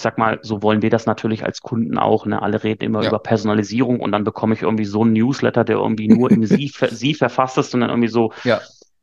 [0.00, 2.24] ich sag mal, so wollen wir das natürlich als Kunden auch.
[2.24, 2.40] Ne?
[2.40, 3.10] Alle reden immer ja.
[3.10, 6.72] über Personalisierung und dann bekomme ich irgendwie so einen Newsletter, der irgendwie nur im Sie,
[6.90, 8.62] Sie verfasst ist und dann irgendwie so, ja.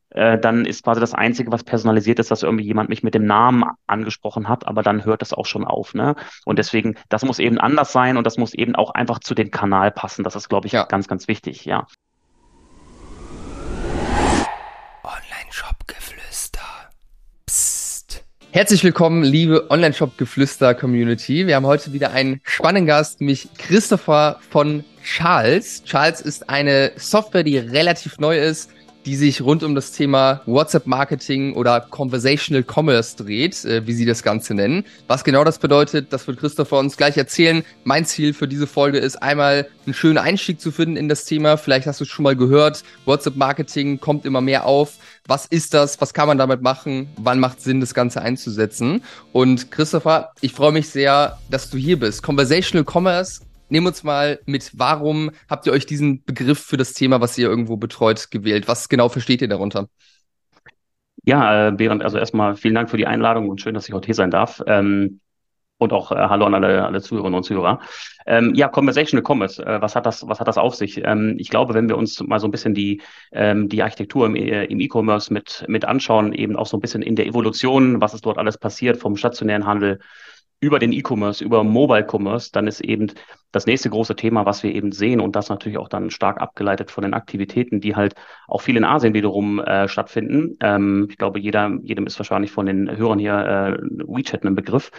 [0.09, 3.27] äh, dann ist quasi das Einzige, was personalisiert ist, dass irgendwie jemand mich mit dem
[3.27, 5.93] Namen angesprochen hat, aber dann hört das auch schon auf.
[5.93, 6.15] Ne?
[6.45, 9.51] Und deswegen, das muss eben anders sein und das muss eben auch einfach zu dem
[9.51, 10.23] Kanal passen.
[10.23, 10.85] Das ist, glaube ich, ja.
[10.85, 11.85] ganz, ganz wichtig, ja.
[18.51, 21.47] Herzlich willkommen, liebe Online-Shop-Geflüster-Community.
[21.47, 25.83] Wir haben heute wieder einen spannenden Gast, nämlich Christopher von Charles.
[25.83, 28.71] Charles ist eine Software, die relativ neu ist,
[29.07, 34.21] die sich rund um das Thema WhatsApp-Marketing oder Conversational Commerce dreht, äh, wie sie das
[34.21, 34.83] Ganze nennen.
[35.07, 37.63] Was genau das bedeutet, das wird Christopher uns gleich erzählen.
[37.85, 41.55] Mein Ziel für diese Folge ist einmal einen schönen Einstieg zu finden in das Thema.
[41.55, 44.95] Vielleicht hast du es schon mal gehört, WhatsApp-Marketing kommt immer mehr auf.
[45.25, 46.01] Was ist das?
[46.01, 47.07] Was kann man damit machen?
[47.15, 49.03] Wann macht Sinn, das Ganze einzusetzen?
[49.31, 52.23] Und Christopher, ich freue mich sehr, dass du hier bist.
[52.23, 53.39] Conversational Commerce
[53.69, 57.49] Nehmen uns mal mit, warum habt ihr euch diesen Begriff für das Thema, was ihr
[57.49, 58.67] irgendwo betreut, gewählt?
[58.67, 59.89] Was genau versteht ihr darunter?
[61.25, 64.05] Ja, äh, Berend, also erstmal vielen Dank für die Einladung und schön, dass ich heute
[64.05, 64.61] hier sein darf.
[64.65, 65.19] Ähm,
[65.77, 67.79] und auch äh, Hallo an alle, alle Zuhörerinnen und Zuhörer.
[68.25, 71.03] Ähm, ja, Conversational Commerce, äh, was hat das, was hat das auf sich?
[71.03, 74.35] Ähm, ich glaube, wenn wir uns mal so ein bisschen die, ähm, die Architektur im,
[74.35, 78.13] äh, im E-Commerce mit, mit anschauen, eben auch so ein bisschen in der Evolution, was
[78.13, 79.99] ist dort alles passiert vom stationären Handel
[80.59, 83.11] über den E-Commerce, über Mobile Commerce, dann ist eben
[83.51, 86.91] das nächste große Thema, was wir eben sehen und das natürlich auch dann stark abgeleitet
[86.91, 88.15] von den Aktivitäten, die halt
[88.47, 90.57] auch viel in Asien wiederum äh, stattfinden.
[90.61, 94.91] Ähm, ich glaube, jeder, jedem ist wahrscheinlich von den Hörern hier äh, WeChat ein Begriff,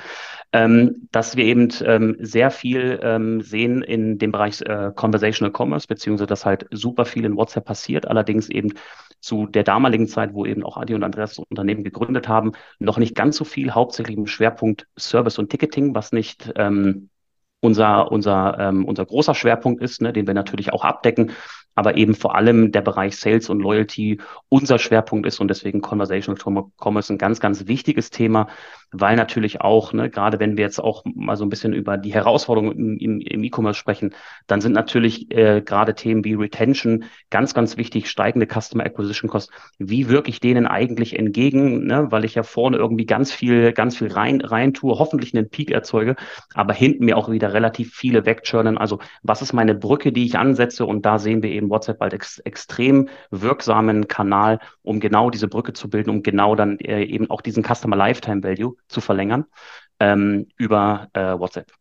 [0.52, 5.86] ähm, dass wir eben ähm, sehr viel ähm, sehen in dem Bereich äh, Conversational Commerce,
[5.86, 8.72] beziehungsweise dass halt super viel in WhatsApp passiert, allerdings eben
[9.20, 12.98] zu der damaligen Zeit, wo eben auch Adi und Andreas das Unternehmen gegründet haben, noch
[12.98, 17.10] nicht ganz so viel, hauptsächlich im Schwerpunkt Service und Ticketing, was nicht ähm,
[17.60, 21.32] unser, unser, ähm, unser großer Schwerpunkt ist, ne, den wir natürlich auch abdecken,
[21.74, 26.70] aber eben vor allem der Bereich Sales und Loyalty unser Schwerpunkt ist und deswegen Conversational
[26.76, 28.48] Commerce ein ganz, ganz wichtiges Thema,
[28.92, 32.12] weil natürlich auch, ne, gerade wenn wir jetzt auch mal so ein bisschen über die
[32.12, 34.14] Herausforderungen im, im E-Commerce sprechen,
[34.46, 39.50] dann sind natürlich äh, gerade Themen wie Retention ganz, ganz wichtig, steigende Customer Acquisition Cost.
[39.78, 43.96] Wie wirke ich denen eigentlich entgegen, ne, weil ich ja vorne irgendwie ganz viel, ganz
[43.96, 46.16] viel rein, rein tue, hoffentlich einen Peak erzeuge,
[46.54, 48.78] aber hinten mir auch wieder relativ viele wegchurnen.
[48.78, 50.86] Also was ist meine Brücke, die ich ansetze?
[50.86, 55.72] Und da sehen wir eben WhatsApp als ex extrem wirksamen Kanal, um genau diese Brücke
[55.72, 59.46] zu bilden, um genau dann äh, eben auch diesen Customer Lifetime Value zu verlängern
[60.00, 61.72] ähm, über äh, WhatsApp.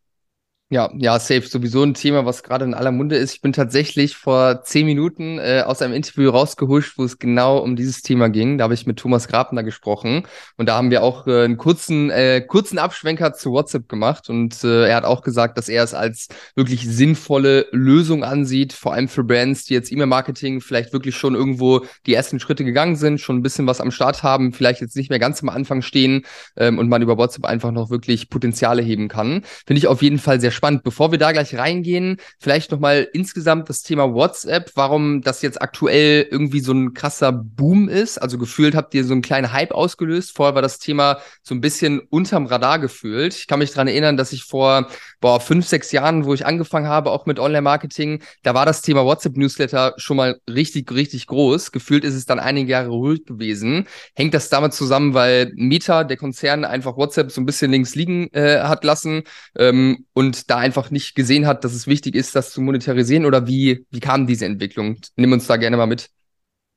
[0.70, 1.48] Ja, ja, safe.
[1.48, 3.34] Sowieso ein Thema, was gerade in aller Munde ist.
[3.34, 7.78] Ich bin tatsächlich vor zehn Minuten äh, aus einem Interview rausgehuscht, wo es genau um
[7.78, 8.58] dieses Thema ging.
[8.58, 10.24] Da habe ich mit Thomas Grabner gesprochen
[10.58, 14.62] und da haben wir auch äh, einen kurzen, äh, kurzen Abschwenker zu WhatsApp gemacht und
[14.66, 19.08] äh, er hat auch gesagt, dass er es als wirklich sinnvolle Lösung ansieht, vor allem
[19.08, 23.38] für Brands, die jetzt E-Mail-Marketing vielleicht wirklich schon irgendwo die ersten Schritte gegangen sind, schon
[23.38, 26.26] ein bisschen was am Start haben, vielleicht jetzt nicht mehr ganz am Anfang stehen
[26.58, 29.44] ähm, und man über WhatsApp einfach noch wirklich Potenziale heben kann.
[29.66, 30.84] Finde ich auf jeden Fall sehr spannend.
[30.84, 36.28] Bevor wir da gleich reingehen, vielleicht nochmal insgesamt das Thema WhatsApp, warum das jetzt aktuell
[36.30, 38.18] irgendwie so ein krasser Boom ist.
[38.18, 40.36] Also gefühlt habt ihr so einen kleinen Hype ausgelöst.
[40.36, 43.36] Vorher war das Thema so ein bisschen unterm Radar gefühlt.
[43.36, 46.88] Ich kann mich dran erinnern, dass ich vor boah, fünf, sechs Jahren, wo ich angefangen
[46.88, 51.72] habe, auch mit Online-Marketing, da war das Thema WhatsApp-Newsletter schon mal richtig, richtig groß.
[51.72, 53.88] Gefühlt ist es dann einige Jahre ruhig gewesen.
[54.16, 58.30] Hängt das damit zusammen, weil Meta, der Konzern, einfach WhatsApp so ein bisschen links liegen
[58.34, 59.24] äh, hat lassen
[59.58, 63.26] ähm, und da einfach nicht gesehen hat, dass es wichtig ist, das zu monetarisieren?
[63.26, 64.98] Oder wie, wie kam diese Entwicklung?
[65.16, 66.10] Nimm uns da gerne mal mit.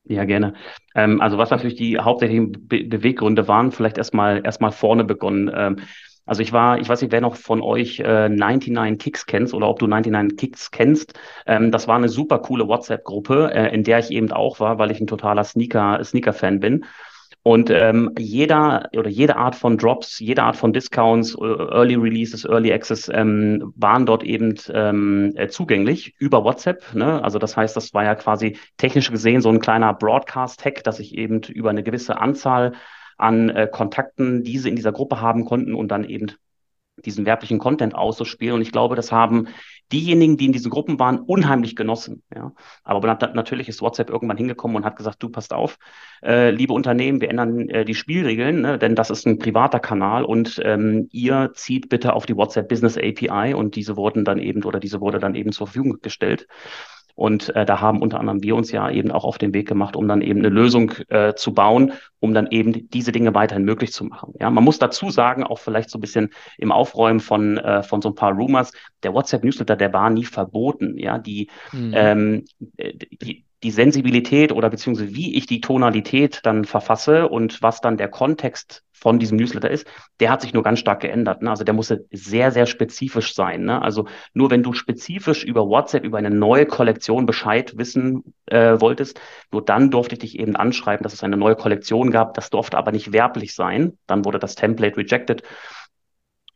[0.03, 0.55] Ja, gerne.
[0.95, 5.51] Ähm, also was natürlich die hauptsächlichen Be Beweggründe waren, vielleicht erstmal erstmal vorne begonnen.
[5.53, 5.77] Ähm,
[6.25, 9.67] also ich war, ich weiß nicht, wer noch von euch äh, 99 Kicks kennt oder
[9.67, 11.13] ob du 99 Kicks kennst.
[11.45, 14.91] Ähm, das war eine super coole WhatsApp-Gruppe, äh, in der ich eben auch war, weil
[14.91, 16.85] ich ein totaler Sneaker, Sneaker-Fan bin.
[17.43, 22.45] Und ähm, jeder oder jede Art von Drops, jede Art von Discounts, äh, Early Releases,
[22.45, 26.93] Early Access ähm, waren dort eben ähm, äh, zugänglich über WhatsApp.
[26.93, 27.23] Ne?
[27.23, 31.17] Also das heißt, das war ja quasi technisch gesehen so ein kleiner Broadcast-Hack, dass ich
[31.17, 32.73] eben über eine gewisse Anzahl
[33.21, 36.27] an äh, Kontakten diese in dieser Gruppe haben konnten und dann eben
[37.05, 38.55] diesen werblichen Content auszuspielen.
[38.55, 39.47] Und ich glaube, das haben
[39.91, 42.23] diejenigen, die in diesen Gruppen waren, unheimlich genossen.
[42.33, 42.53] Ja.
[42.83, 45.77] Aber natürlich ist WhatsApp irgendwann hingekommen und hat gesagt, du passt auf,
[46.23, 50.23] äh, liebe Unternehmen, wir ändern äh, die Spielregeln, ne, denn das ist ein privater Kanal
[50.23, 54.63] und ähm, ihr zieht bitte auf die WhatsApp Business API und diese wurden dann eben
[54.63, 56.47] oder diese wurde dann eben zur Verfügung gestellt.
[57.21, 59.95] Und äh, da haben unter anderem wir uns ja eben auch auf den Weg gemacht,
[59.95, 63.93] um dann eben eine Lösung äh, zu bauen, um dann eben diese Dinge weiterhin möglich
[63.93, 64.33] zu machen.
[64.39, 68.01] Ja, man muss dazu sagen, auch vielleicht so ein bisschen im Aufräumen von, äh, von
[68.01, 68.71] so ein paar Rumors,
[69.03, 70.97] der WhatsApp-Newsletter, der war nie verboten.
[70.97, 71.91] Ja, die, mhm.
[71.93, 72.45] ähm,
[72.79, 78.09] die, die Sensibilität oder beziehungsweise wie ich die Tonalität dann verfasse und was dann der
[78.09, 79.87] Kontext von diesem Newsletter ist,
[80.19, 81.41] der hat sich nur ganz stark geändert.
[81.41, 81.49] Ne?
[81.49, 83.63] Also der musste sehr, sehr spezifisch sein.
[83.63, 83.81] Ne?
[83.81, 89.19] Also nur wenn du spezifisch über WhatsApp, über eine neue Kollektion Bescheid wissen äh, wolltest,
[89.51, 92.35] nur dann durfte ich dich eben anschreiben, dass es eine neue Kollektion gab.
[92.35, 93.97] Das durfte aber nicht werblich sein.
[94.05, 95.41] Dann wurde das Template rejected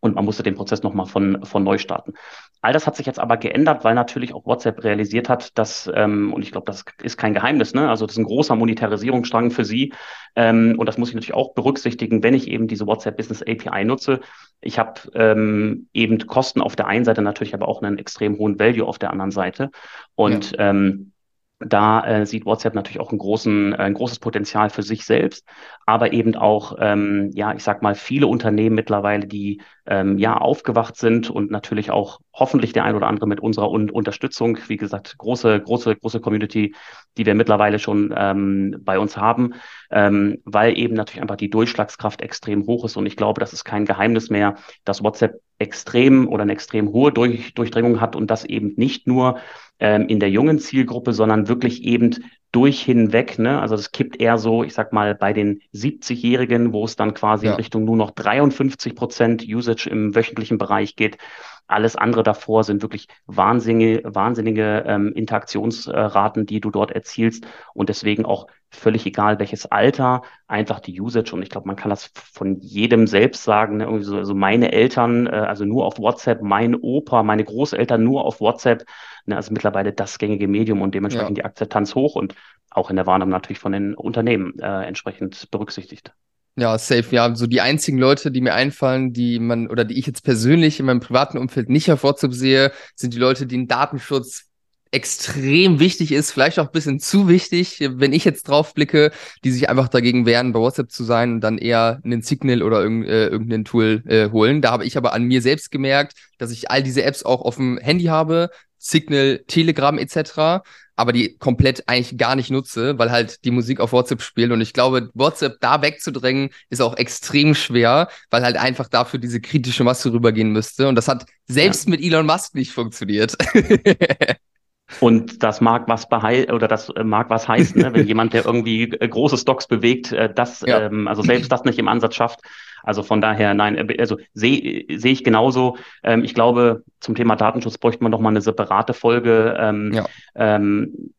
[0.05, 2.13] und man musste den Prozess nochmal von, von neu starten.
[2.61, 6.33] All das hat sich jetzt aber geändert, weil natürlich auch WhatsApp realisiert hat, dass, ähm,
[6.33, 7.89] und ich glaube, das ist kein Geheimnis, ne?
[7.89, 9.93] also das ist ein großer Monetarisierungsstrang für Sie
[10.35, 13.85] ähm, und das muss ich natürlich auch berücksichtigen, wenn ich eben diese WhatsApp Business API
[13.85, 14.19] nutze.
[14.61, 18.59] Ich habe ähm, eben Kosten auf der einen Seite, natürlich aber auch einen extrem hohen
[18.59, 19.69] Value auf der anderen Seite
[20.15, 20.69] und ja.
[20.69, 21.11] ähm,
[21.59, 25.47] da äh, sieht WhatsApp natürlich auch großen, äh, ein großes Potenzial für sich selbst,
[25.85, 30.97] aber eben auch, ähm, ja, ich sag mal, viele Unternehmen mittlerweile, die ähm, ja aufgewacht
[30.97, 35.17] sind und natürlich auch hoffentlich der ein oder andere mit unserer Un Unterstützung, wie gesagt,
[35.17, 36.75] große, große, große Community,
[37.17, 39.53] die wir mittlerweile schon ähm, bei uns haben,
[39.91, 42.97] ähm, weil eben natürlich einfach die Durchschlagskraft extrem hoch ist.
[42.97, 47.13] Und ich glaube, das ist kein Geheimnis mehr, dass WhatsApp extrem oder eine extrem hohe
[47.13, 49.37] Durch Durchdringung hat und das eben nicht nur
[49.79, 52.15] ähm, in der jungen Zielgruppe, sondern wirklich eben
[52.51, 53.37] durch hinweg.
[53.37, 53.59] Ne?
[53.59, 57.45] Also das kippt eher so, ich sag mal, bei den 70-Jährigen, wo es dann quasi
[57.47, 57.51] ja.
[57.51, 61.17] in Richtung nur noch 53 Prozent Usage im wöchentlichen Bereich geht.
[61.67, 68.25] Alles andere davor sind wirklich wahnsinnige, wahnsinnige ähm, Interaktionsraten, die du dort erzielst und deswegen
[68.25, 71.33] auch völlig egal, welches Alter, einfach die Usage.
[71.33, 73.77] Und ich glaube, man kann das von jedem selbst sagen.
[73.77, 73.85] Ne?
[73.85, 78.25] Irgendwie so, also meine Eltern, äh, also nur auf WhatsApp, mein Opa, meine Großeltern nur
[78.25, 78.85] auf WhatsApp.
[79.25, 79.35] Ne?
[79.35, 81.43] Also mittlerweile das gängige Medium und dementsprechend ja.
[81.43, 82.35] die Akzeptanz hoch und
[82.69, 86.13] auch in der Wahrnehmung natürlich von den Unternehmen äh, entsprechend berücksichtigt.
[86.57, 87.13] Ja, safe.
[87.13, 90.79] Ja, so die einzigen Leute, die mir einfallen, die man oder die ich jetzt persönlich
[90.79, 94.45] in meinem privaten Umfeld nicht auf WhatsApp sehe, sind die Leute, die den Datenschutz
[94.91, 99.11] extrem wichtig ist, vielleicht auch ein bisschen zu wichtig, wenn ich jetzt drauf blicke,
[99.43, 102.81] die sich einfach dagegen wehren, bei WhatsApp zu sein und dann eher einen Signal oder
[102.81, 104.61] irg äh, irgendein Tool äh, holen.
[104.61, 107.55] Da habe ich aber an mir selbst gemerkt, dass ich all diese Apps auch auf
[107.57, 110.63] dem Handy habe, Signal, Telegram etc.,
[110.95, 114.51] aber die komplett eigentlich gar nicht nutze, weil halt die Musik auf WhatsApp spielt.
[114.51, 119.41] Und ich glaube, WhatsApp da wegzudrängen, ist auch extrem schwer, weil halt einfach dafür diese
[119.41, 120.87] kritische Masse rübergehen müsste.
[120.87, 121.91] Und das hat selbst ja.
[121.91, 123.35] mit Elon Musk nicht funktioniert.
[124.99, 127.93] Und das mag was behei oder das äh, mag was heißen, ne?
[127.93, 130.81] wenn jemand, der irgendwie äh, große Stocks bewegt, äh, das, ja.
[130.81, 132.41] ähm, also selbst das nicht im Ansatz schafft.
[132.83, 135.77] Also von daher, nein, also sehe seh ich genauso.
[136.03, 139.57] Ähm, ich glaube, zum Thema Datenschutz bräuchte man noch mal eine separate Folge.
[139.59, 140.05] Ähm, ja.
[140.35, 141.13] ähm,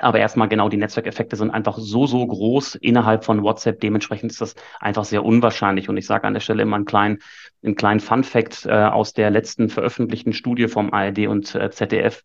[0.00, 3.80] aber erstmal genau, die Netzwerkeffekte sind einfach so, so groß innerhalb von WhatsApp.
[3.80, 5.88] Dementsprechend ist das einfach sehr unwahrscheinlich.
[5.88, 7.18] Und ich sage an der Stelle immer einen kleinen,
[7.64, 12.24] einen kleinen Fun-Fact äh, aus der letzten veröffentlichten Studie vom ARD und äh, ZDF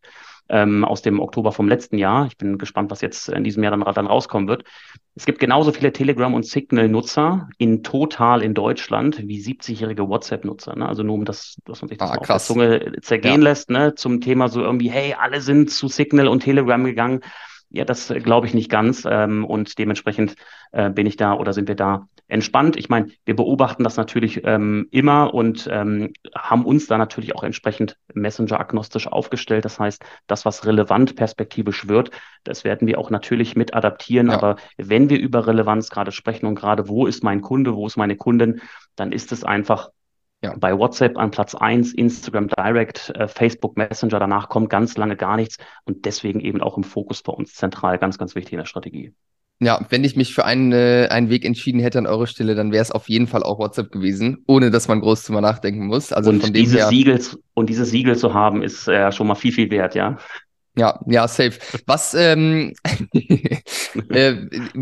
[0.49, 2.27] ähm, aus dem Oktober vom letzten Jahr.
[2.27, 4.63] Ich bin gespannt, was jetzt in diesem Jahr dann, dann rauskommen wird.
[5.15, 10.75] Es gibt genauso viele Telegram- und Signal-Nutzer in total in Deutschland wie 70-jährige WhatsApp-Nutzer.
[10.75, 10.87] Ne?
[10.87, 13.49] Also nur um das, dass man sich das ah, auf der Zunge zergehen ja.
[13.49, 13.95] lässt, ne?
[13.95, 17.21] zum Thema so irgendwie, hey, alle sind zu Signal und Telegram gegangen.
[17.73, 19.05] Ja, das äh, glaube ich nicht ganz.
[19.09, 20.35] Ähm, und dementsprechend
[20.71, 22.77] äh, bin ich da oder sind wir da entspannt.
[22.77, 27.43] Ich meine, wir beobachten das natürlich ähm, immer und ähm, haben uns da natürlich auch
[27.43, 29.65] entsprechend Messenger-agnostisch aufgestellt.
[29.65, 32.12] Das heißt, das, was relevant perspektivisch wird,
[32.43, 34.27] das werden wir auch natürlich mit adaptieren.
[34.27, 34.36] Ja.
[34.36, 37.98] Aber wenn wir über Relevanz gerade sprechen und gerade wo ist mein Kunde, wo ist
[37.98, 38.62] meine Kundin,
[38.95, 39.89] dann ist es einfach
[40.43, 40.55] ja.
[40.57, 45.38] Bei WhatsApp an Platz eins, Instagram Direct, äh, Facebook Messenger, danach kommt ganz lange gar
[45.38, 48.65] nichts und deswegen eben auch im Fokus bei uns zentral ganz, ganz wichtig in der
[48.65, 49.13] Strategie.
[49.59, 52.71] Ja, wenn ich mich für einen, äh, einen Weg entschieden hätte an eurer Stelle, dann
[52.71, 56.12] wäre es auf jeden Fall auch WhatsApp gewesen, ohne dass man groß drüber nachdenken muss.
[56.12, 56.88] Also und von dem her.
[56.88, 57.21] Siegel,
[57.53, 60.17] und dieses Siegel zu haben, ist ja äh, schon mal viel, viel wert, ja.
[60.75, 61.60] Ja, ja, safe.
[61.86, 62.74] Was ähm,
[64.10, 64.36] äh,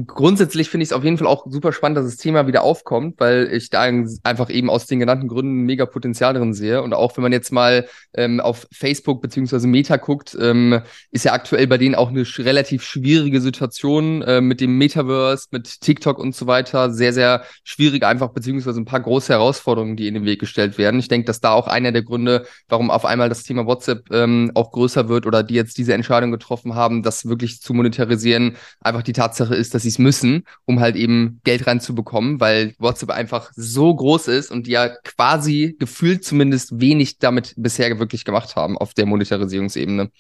[0.07, 3.19] grundsätzlich finde ich es auf jeden Fall auch super spannend, dass das Thema wieder aufkommt,
[3.19, 6.81] weil ich da einfach eben aus den genannten Gründen mega Potenzial drin sehe.
[6.81, 10.79] Und auch wenn man jetzt mal ähm, auf Facebook beziehungsweise Meta guckt, ähm,
[11.11, 15.47] ist ja aktuell bei denen auch eine sch relativ schwierige Situation äh, mit dem Metaverse,
[15.51, 16.93] mit TikTok und so weiter.
[16.93, 21.01] Sehr, sehr schwierig einfach, beziehungsweise ein paar große Herausforderungen, die in den Weg gestellt werden.
[21.01, 24.51] Ich denke, dass da auch einer der Gründe, warum auf einmal das Thema WhatsApp ähm,
[24.55, 29.01] auch größer wird oder die jetzt diese Entscheidung getroffen haben, das wirklich zu monetarisieren, einfach
[29.01, 33.51] die Tatsache ist, dass sie es müssen, um halt eben Geld reinzubekommen, weil WhatsApp einfach
[33.55, 38.77] so groß ist und die ja quasi gefühlt zumindest wenig damit bisher wirklich gemacht haben
[38.77, 40.11] auf der Monetarisierungsebene.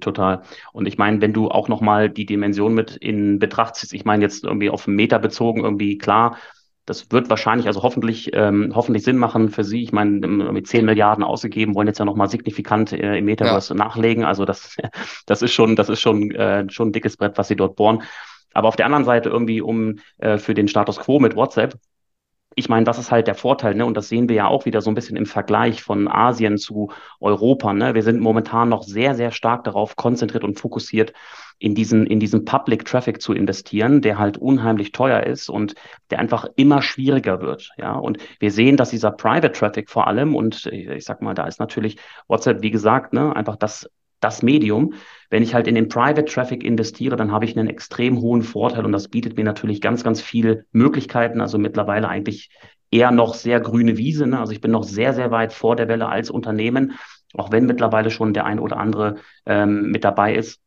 [0.00, 0.42] Total.
[0.72, 4.22] Und ich meine, wenn du auch nochmal die Dimension mit in Betracht ziehst, ich meine
[4.22, 6.36] jetzt irgendwie auf Meter bezogen, irgendwie klar,
[6.90, 9.80] das wird wahrscheinlich, also hoffentlich, ähm, hoffentlich Sinn machen für Sie.
[9.80, 13.78] Ich meine, mit 10 Milliarden ausgegeben, wollen jetzt ja nochmal signifikant äh, im Metaverse ja.
[13.78, 14.24] nachlegen.
[14.24, 14.76] Also das,
[15.26, 18.02] das ist schon, das ist schon, äh, schon ein dickes Brett, was Sie dort bohren.
[18.54, 21.76] Aber auf der anderen Seite irgendwie, um äh, für den Status quo mit WhatsApp,
[22.56, 23.86] ich meine, das ist halt der Vorteil, ne?
[23.86, 26.90] Und das sehen wir ja auch wieder so ein bisschen im Vergleich von Asien zu
[27.20, 27.72] Europa.
[27.72, 27.94] Ne?
[27.94, 31.12] Wir sind momentan noch sehr, sehr stark darauf konzentriert und fokussiert,
[31.60, 35.74] in diesen, in diesen Public Traffic zu investieren, der halt unheimlich teuer ist und
[36.10, 37.70] der einfach immer schwieriger wird.
[37.76, 41.46] Ja, und wir sehen, dass dieser Private Traffic vor allem, und ich sag mal, da
[41.46, 43.88] ist natürlich WhatsApp, wie gesagt, ne, einfach das
[44.20, 44.94] das Medium.
[45.30, 48.84] Wenn ich halt in den Private Traffic investiere, dann habe ich einen extrem hohen Vorteil
[48.84, 51.40] und das bietet mir natürlich ganz, ganz viele Möglichkeiten.
[51.40, 52.50] Also mittlerweile eigentlich
[52.90, 54.26] eher noch sehr grüne Wiese.
[54.26, 54.38] Ne?
[54.38, 56.98] Also ich bin noch sehr, sehr weit vor der Welle als Unternehmen,
[57.34, 60.60] auch wenn mittlerweile schon der ein oder andere ähm, mit dabei ist.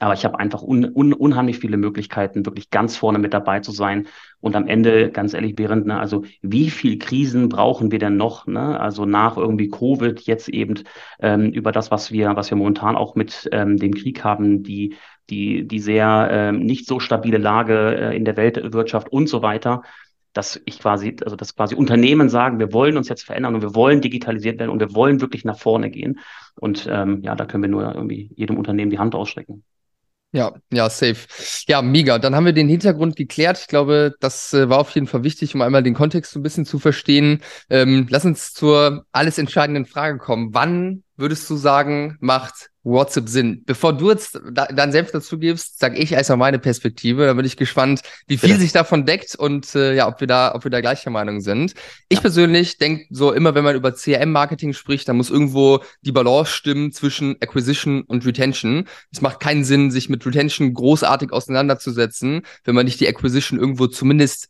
[0.00, 3.72] Aber ich habe einfach un, un, unheimlich viele Möglichkeiten, wirklich ganz vorne mit dabei zu
[3.72, 4.06] sein.
[4.40, 8.46] Und am Ende, ganz ehrlich, Behrend, ne, also wie viel Krisen brauchen wir denn noch?
[8.46, 8.78] Ne?
[8.78, 10.84] Also nach irgendwie Covid, jetzt eben
[11.20, 14.94] ähm, über das, was wir, was wir momentan auch mit ähm, dem Krieg haben, die,
[15.30, 19.82] die, die sehr ähm, nicht so stabile Lage äh, in der Weltwirtschaft und so weiter
[20.34, 23.74] dass ich quasi, also dass quasi Unternehmen sagen, wir wollen uns jetzt verändern und wir
[23.74, 26.20] wollen digitalisiert werden und wir wollen wirklich nach vorne gehen.
[26.54, 29.64] Und ähm, ja, da können wir nur irgendwie jedem Unternehmen die Hand ausstrecken.
[30.30, 31.26] Ja, ja, safe.
[31.68, 32.18] Ja, mega.
[32.18, 33.58] Dann haben wir den Hintergrund geklärt.
[33.60, 36.42] Ich glaube, das äh, war auf jeden Fall wichtig, um einmal den Kontext so ein
[36.42, 37.42] bisschen zu verstehen.
[37.70, 40.50] Ähm, lass uns zur alles entscheidenden Frage kommen.
[40.52, 43.62] Wann würdest du sagen, macht WhatsApp Sinn?
[43.66, 47.26] Bevor du jetzt da, deinen Senf dazu gibst, sage ich erstmal meine Perspektive.
[47.26, 48.60] Da bin ich gespannt, wie viel Bitte.
[48.60, 51.74] sich davon deckt und äh, ja, ob wir da, ob wir da gleicher Meinung sind.
[52.08, 52.22] Ich ja.
[52.22, 56.92] persönlich denke so immer, wenn man über CRM-Marketing spricht, dann muss irgendwo die Balance stimmen
[56.92, 58.86] zwischen Acquisition und Retention.
[59.10, 63.88] Es macht keinen Sinn, sich mit Retention großartig auseinanderzusetzen, wenn man nicht die Acquisition irgendwo
[63.88, 64.48] zumindest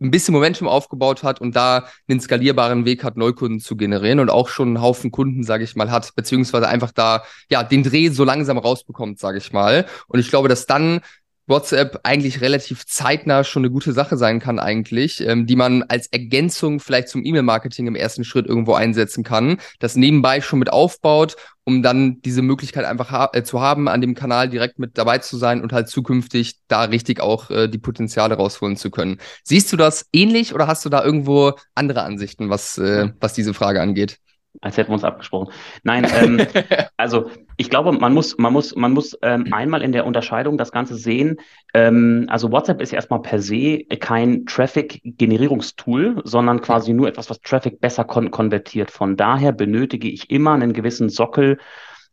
[0.00, 4.30] ein bisschen Momentum aufgebaut hat und da einen skalierbaren Weg hat, Neukunden zu generieren und
[4.30, 8.08] auch schon einen Haufen Kunden, sage ich mal, hat, beziehungsweise einfach da ja den Dreh
[8.08, 9.86] so langsam rausbekommt, sage ich mal.
[10.06, 11.00] Und ich glaube, dass dann
[11.48, 16.06] WhatsApp eigentlich relativ zeitnah schon eine gute Sache sein kann eigentlich, ähm, die man als
[16.08, 21.36] Ergänzung vielleicht zum E-Mail-Marketing im ersten Schritt irgendwo einsetzen kann, das nebenbei schon mit aufbaut,
[21.64, 25.18] um dann diese Möglichkeit einfach ha äh, zu haben, an dem Kanal direkt mit dabei
[25.18, 29.18] zu sein und halt zukünftig da richtig auch äh, die Potenziale rausholen zu können.
[29.44, 33.54] Siehst du das ähnlich oder hast du da irgendwo andere Ansichten, was, äh, was diese
[33.54, 34.18] Frage angeht?
[34.60, 35.52] Als hätten wir uns abgesprochen.
[35.84, 36.44] Nein, ähm,
[36.96, 40.72] also ich glaube, man muss, man muss, man muss ähm, einmal in der Unterscheidung das
[40.72, 41.36] Ganze sehen.
[41.74, 47.80] Ähm, also WhatsApp ist erstmal per se kein Traffic-Generierungstool, sondern quasi nur etwas, was Traffic
[47.80, 48.90] besser kon konvertiert.
[48.90, 51.58] Von daher benötige ich immer einen gewissen Sockel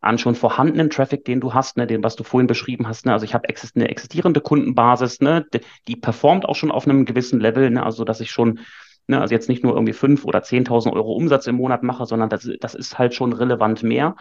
[0.06, 3.06] an schon vorhandenen Traffic, den du hast, ne, den, was du vorhin beschrieben hast.
[3.08, 3.14] Ne?
[3.14, 7.40] Also ich habe eine existierende Kundenbasis, ne, die, die performt auch schon auf einem gewissen
[7.40, 8.60] Level, ne, also dass ich schon
[9.08, 12.30] Ne, also jetzt nicht nur irgendwie fünf oder zehntausend Euro Umsatz im Monat mache, sondern
[12.30, 14.16] das, das ist halt schon relevant mehr.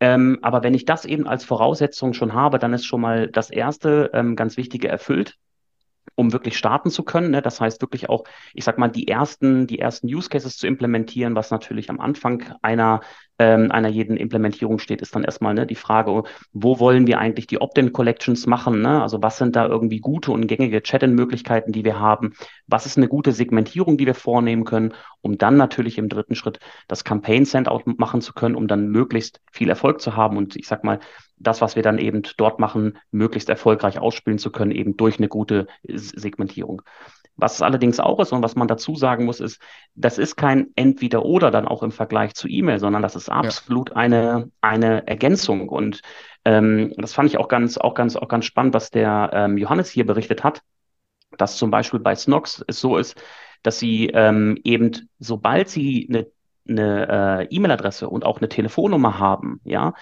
[0.00, 3.50] Ähm, aber wenn ich das eben als Voraussetzung schon habe, dann ist schon mal das
[3.50, 5.38] erste ähm, ganz Wichtige erfüllt
[6.14, 7.30] um wirklich starten zu können.
[7.30, 7.42] Ne?
[7.42, 11.34] Das heißt wirklich auch, ich sag mal, die ersten, die ersten Use Cases zu implementieren,
[11.34, 13.00] was natürlich am Anfang einer
[13.38, 17.46] ähm, einer jeden Implementierung steht, ist dann erstmal ne, die Frage, wo wollen wir eigentlich
[17.46, 18.80] die Opt-in-Collections machen?
[18.80, 19.02] Ne?
[19.02, 22.34] Also was sind da irgendwie gute und gängige Chat-in-Möglichkeiten, die wir haben?
[22.66, 26.60] Was ist eine gute Segmentierung, die wir vornehmen können, um dann natürlich im dritten Schritt
[26.88, 30.84] das Campaign-Send-out machen zu können, um dann möglichst viel Erfolg zu haben und ich sag
[30.84, 30.98] mal,
[31.38, 35.28] das, was wir dann eben dort machen, möglichst erfolgreich ausspielen zu können, eben durch eine
[35.28, 36.82] gute Segmentierung.
[37.36, 39.60] Was es allerdings auch ist und was man dazu sagen muss, ist,
[39.94, 43.96] das ist kein Entweder-Oder dann auch im Vergleich zu E-Mail, sondern das ist absolut ja.
[43.96, 45.68] eine, eine Ergänzung.
[45.68, 46.00] Und
[46.46, 49.90] ähm, das fand ich auch ganz, auch ganz, auch ganz spannend, was der ähm, Johannes
[49.90, 50.62] hier berichtet hat,
[51.36, 53.20] dass zum Beispiel bei Snox es so ist,
[53.62, 56.26] dass sie ähm, eben, sobald sie eine,
[56.68, 59.92] eine äh, E-Mail-Adresse und auch eine Telefonnummer haben, ja,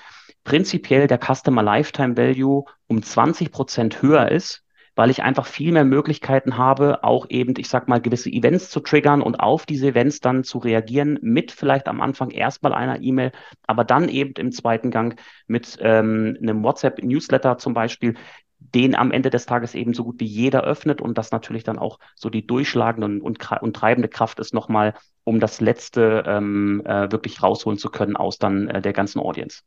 [0.45, 4.64] prinzipiell der Customer Lifetime Value um 20 Prozent höher ist,
[4.95, 8.81] weil ich einfach viel mehr Möglichkeiten habe, auch eben, ich sag mal, gewisse Events zu
[8.81, 13.33] triggern und auf diese Events dann zu reagieren, mit vielleicht am Anfang erstmal einer E-Mail,
[13.67, 18.15] aber dann eben im zweiten Gang mit ähm, einem WhatsApp-Newsletter zum Beispiel,
[18.59, 21.79] den am Ende des Tages eben so gut wie jeder öffnet und das natürlich dann
[21.79, 26.83] auch so die durchschlagende und, und, und treibende Kraft ist nochmal, um das Letzte ähm,
[26.85, 29.63] äh, wirklich rausholen zu können aus dann äh, der ganzen Audience.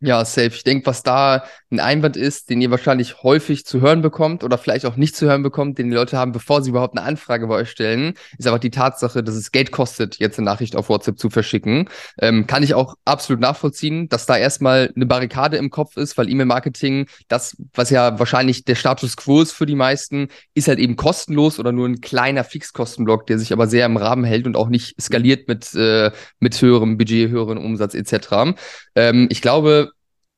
[0.00, 0.52] Ja, safe.
[0.54, 4.56] Ich denke, was da ein Einwand ist, den ihr wahrscheinlich häufig zu hören bekommt oder
[4.56, 7.48] vielleicht auch nicht zu hören bekommt, den die Leute haben, bevor sie überhaupt eine Anfrage
[7.48, 10.88] bei euch stellen, ist einfach die Tatsache, dass es Geld kostet, jetzt eine Nachricht auf
[10.88, 11.88] WhatsApp zu verschicken.
[12.20, 16.30] Ähm, kann ich auch absolut nachvollziehen, dass da erstmal eine Barrikade im Kopf ist, weil
[16.30, 20.94] E-Mail-Marketing, das, was ja wahrscheinlich der Status quo ist für die meisten, ist halt eben
[20.94, 24.68] kostenlos oder nur ein kleiner Fixkostenblock, der sich aber sehr im Rahmen hält und auch
[24.68, 28.54] nicht skaliert mit, äh, mit höherem Budget, höherem Umsatz etc.
[28.94, 29.87] Ähm, ich glaube,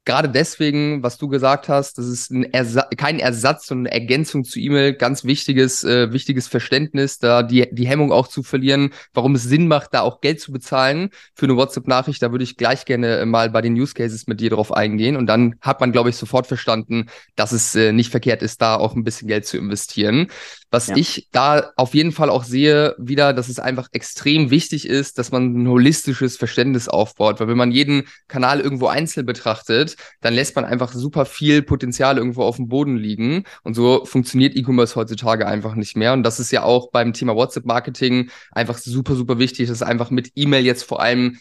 [0.04, 4.58] gerade deswegen, was du gesagt hast, das ist Ersa kein Ersatz, sondern eine Ergänzung zu
[4.58, 4.94] E-Mail.
[4.94, 9.68] Ganz wichtiges, äh, wichtiges Verständnis, da die, die Hemmung auch zu verlieren, warum es Sinn
[9.68, 12.22] macht, da auch Geld zu bezahlen für eine WhatsApp-Nachricht.
[12.22, 15.16] Da würde ich gleich gerne mal bei den Use Cases mit dir drauf eingehen.
[15.16, 18.76] Und dann hat man, glaube ich, sofort verstanden, dass es äh, nicht verkehrt ist, da
[18.76, 20.28] auch ein bisschen Geld zu investieren.
[20.70, 20.96] Was ja.
[20.96, 25.32] ich da auf jeden Fall auch sehe, wieder, dass es einfach extrem wichtig ist, dass
[25.32, 27.40] man ein holistisches Verständnis aufbaut.
[27.40, 32.18] Weil wenn man jeden Kanal irgendwo einzeln betrachtet, dann lässt man einfach super viel Potenzial
[32.18, 33.44] irgendwo auf dem Boden liegen.
[33.62, 36.12] Und so funktioniert E-Commerce heutzutage einfach nicht mehr.
[36.12, 40.32] Und das ist ja auch beim Thema WhatsApp-Marketing einfach super, super wichtig, dass einfach mit
[40.36, 41.38] E-Mail jetzt vor allem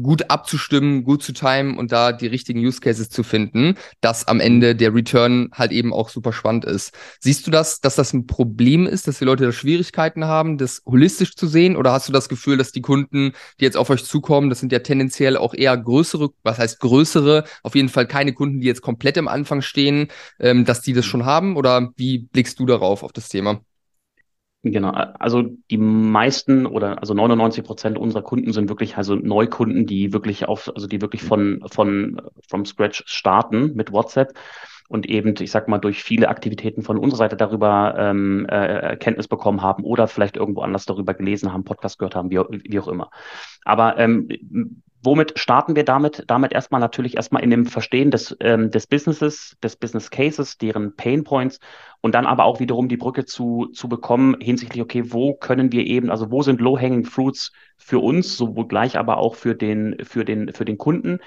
[0.00, 4.40] gut abzustimmen, gut zu timen und da die richtigen Use Cases zu finden, dass am
[4.40, 6.92] Ende der Return halt eben auch super spannend ist.
[7.20, 10.82] Siehst du das, dass das ein Problem ist, dass die Leute da Schwierigkeiten haben, das
[10.86, 11.76] holistisch zu sehen?
[11.76, 14.72] Oder hast du das Gefühl, dass die Kunden, die jetzt auf euch zukommen, das sind
[14.72, 18.82] ja tendenziell auch eher größere, was heißt größere, auf jeden Fall keine Kunden, die jetzt
[18.82, 20.08] komplett am Anfang stehen,
[20.40, 21.56] ähm, dass die das schon haben?
[21.56, 23.60] Oder wie blickst du darauf, auf das Thema?
[24.64, 25.42] Genau, also
[25.72, 30.70] die meisten oder also 99 Prozent unserer Kunden sind wirklich also Neukunden, die wirklich auf,
[30.72, 34.34] also die wirklich von, von, from scratch starten mit WhatsApp
[34.88, 39.26] und eben, ich sag mal, durch viele Aktivitäten von unserer Seite darüber ähm, äh, Kenntnis
[39.26, 42.88] bekommen haben oder vielleicht irgendwo anders darüber gelesen haben, Podcast gehört haben, wie, wie auch
[42.88, 43.10] immer.
[43.64, 44.28] Aber ähm,
[45.02, 46.24] womit starten wir damit?
[46.28, 50.96] Damit erstmal natürlich erstmal in dem Verstehen des, ähm, des Businesses, des Business Cases, deren
[50.96, 51.58] Pain Points
[52.00, 55.86] und dann aber auch wiederum die Brücke zu, zu bekommen hinsichtlich, okay, wo können wir
[55.86, 60.24] eben, also wo sind Low-Hanging Fruits für uns, sowohl gleich aber auch für den, für
[60.24, 61.18] den, für den Kunden?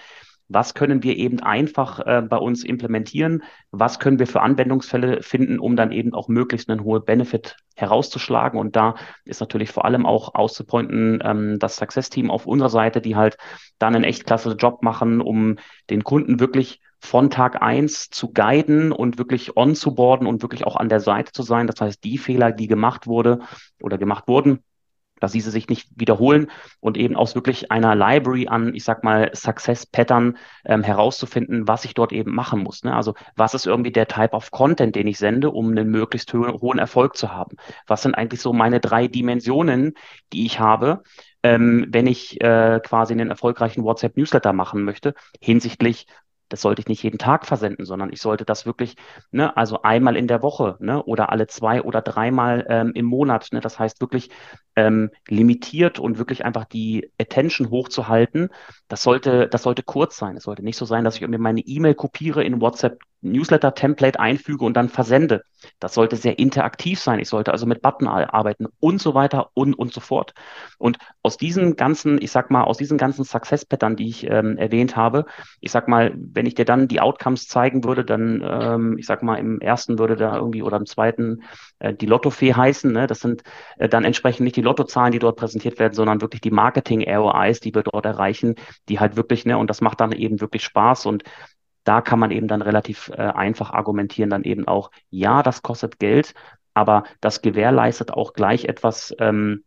[0.48, 3.44] Was können wir eben einfach äh, bei uns implementieren?
[3.72, 8.60] Was können wir für Anwendungsfälle finden, um dann eben auch möglichst einen hohen Benefit herauszuschlagen?
[8.60, 13.16] Und da ist natürlich vor allem auch auszupointen ähm, das Success-Team auf unserer Seite, die
[13.16, 13.38] halt
[13.80, 15.58] dann einen echt klasse Job machen, um
[15.90, 20.66] den Kunden wirklich von Tag eins zu guiden und wirklich on zu boarden und wirklich
[20.66, 21.68] auch an der Seite zu sein.
[21.68, 23.40] Das heißt, die Fehler, die gemacht wurde
[23.82, 24.64] oder gemacht wurden,
[25.26, 29.32] dass diese sich nicht wiederholen und eben aus wirklich einer Library an, ich sag mal,
[29.34, 32.84] Success-Pattern ähm, herauszufinden, was ich dort eben machen muss.
[32.84, 32.96] Ne?
[32.96, 36.62] Also was ist irgendwie der Type of Content, den ich sende, um einen möglichst ho
[36.62, 37.58] hohen Erfolg zu haben?
[37.88, 39.96] Was sind eigentlich so meine drei Dimensionen,
[40.32, 41.02] die ich habe,
[41.42, 46.06] ähm, wenn ich äh, quasi einen erfolgreichen WhatsApp-Newsletter machen möchte, hinsichtlich
[46.50, 48.96] das sollte ich nicht jeden Tag versenden, sondern ich sollte das wirklich,
[49.32, 53.50] ne, also einmal in der Woche, ne, oder alle zwei oder dreimal ähm, im Monat,
[53.52, 54.30] ne, das heißt wirklich
[54.76, 58.50] ähm, limitiert und wirklich einfach die Attention hochzuhalten.
[58.88, 60.38] Das sollte, das sollte kurz sein.
[60.38, 64.66] Es sollte nicht so sein, dass ich irgendwie meine E-Mail kopiere in WhatsApp Newsletter-Template einfüge
[64.66, 65.44] und dann versende.
[65.80, 67.20] Das sollte sehr interaktiv sein.
[67.20, 70.34] Ich sollte also mit Button arbeiten und so weiter und, und so fort.
[70.78, 74.96] Und aus diesen ganzen, ich sag mal, aus diesen ganzen Success-Pattern, die ich ähm, erwähnt
[74.96, 75.26] habe,
[75.62, 79.24] ich sag mal, wenn ich dir dann die Outcomes zeigen würde, dann, ähm, ich sag
[79.24, 81.44] mal, im ersten würde da irgendwie oder im zweiten
[81.80, 82.92] äh, die Lottofee heißen.
[82.92, 83.08] Ne?
[83.08, 83.44] Das sind
[83.78, 87.74] äh, dann entsprechend nicht die Lottozahlen, die dort präsentiert werden, sondern wirklich die Marketing-ROIs, die
[87.74, 88.56] wir dort erreichen,
[88.90, 91.24] die halt wirklich, ne, und das macht dann eben wirklich Spaß und
[91.86, 96.00] da kann man eben dann relativ äh, einfach argumentieren, dann eben auch, ja, das kostet
[96.00, 96.36] Geld,
[96.76, 99.65] aber das gewährleistet auch gleich etwas, ähm,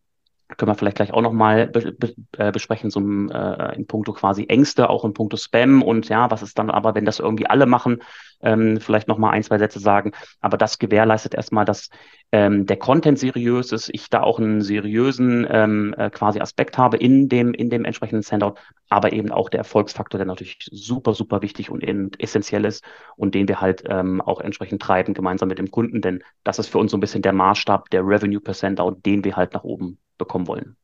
[0.56, 4.46] können wir vielleicht gleich auch nochmal be be äh, besprechen, so äh, in puncto quasi
[4.48, 7.66] Ängste, auch in puncto Spam und ja, was ist dann aber, wenn das irgendwie alle
[7.66, 8.02] machen,
[8.40, 10.12] ähm, vielleicht nochmal ein, zwei Sätze sagen.
[10.40, 11.90] Aber das gewährleistet erstmal, dass
[12.32, 16.96] ähm, der Content seriös ist, ich da auch einen seriösen ähm, äh, quasi Aspekt habe
[16.96, 18.54] in dem, in dem entsprechenden Sendout,
[18.88, 21.82] aber eben auch der Erfolgsfaktor, der natürlich super, super wichtig und
[22.22, 22.84] essentiell ist
[23.16, 26.68] und den wir halt ähm, auch entsprechend treiben, gemeinsam mit dem Kunden, denn das ist
[26.68, 29.64] für uns so ein bisschen der Maßstab, der Revenue per Sendout, den wir halt nach
[29.64, 30.76] oben bekommen wollen.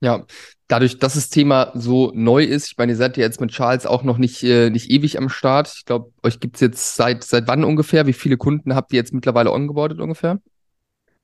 [0.00, 0.24] Ja,
[0.68, 3.84] dadurch, dass das Thema so neu ist, ich meine, ihr seid ja jetzt mit Charles
[3.84, 5.72] auch noch nicht, äh, nicht ewig am Start.
[5.76, 8.06] Ich glaube, euch gibt es jetzt seit, seit wann ungefähr?
[8.06, 10.38] Wie viele Kunden habt ihr jetzt mittlerweile ongeboardet ungefähr?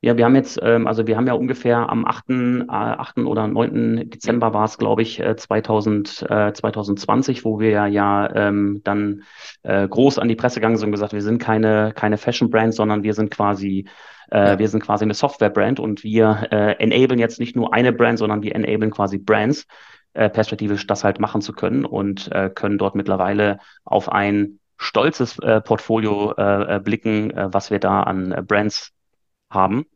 [0.05, 3.21] Ja, wir haben jetzt, ähm, also wir haben ja ungefähr am 8., äh, 8.
[3.21, 4.11] oder 9.
[4.11, 9.23] Dezember war es, glaube ich, äh, 2000, äh, 2020, wo wir ja ähm, dann
[9.63, 13.03] äh, groß an die Presse gegangen sind und gesagt, wir sind keine, keine Fashion-Brand, sondern
[13.03, 13.87] wir sind quasi
[14.31, 14.59] äh.
[14.59, 18.43] Wir sind quasi eine Software-Brand und wir äh, enablen jetzt nicht nur eine Brand, sondern
[18.43, 19.67] wir enablen quasi Brands.
[20.13, 25.39] äh, perspektivisch das halt machen zu können und äh, können dort mittlerweile auf ein stolzes
[25.39, 28.93] äh, Portfolio äh, äh blicken, äh, was wir da an äh, Brands
[29.51, 29.87] haben.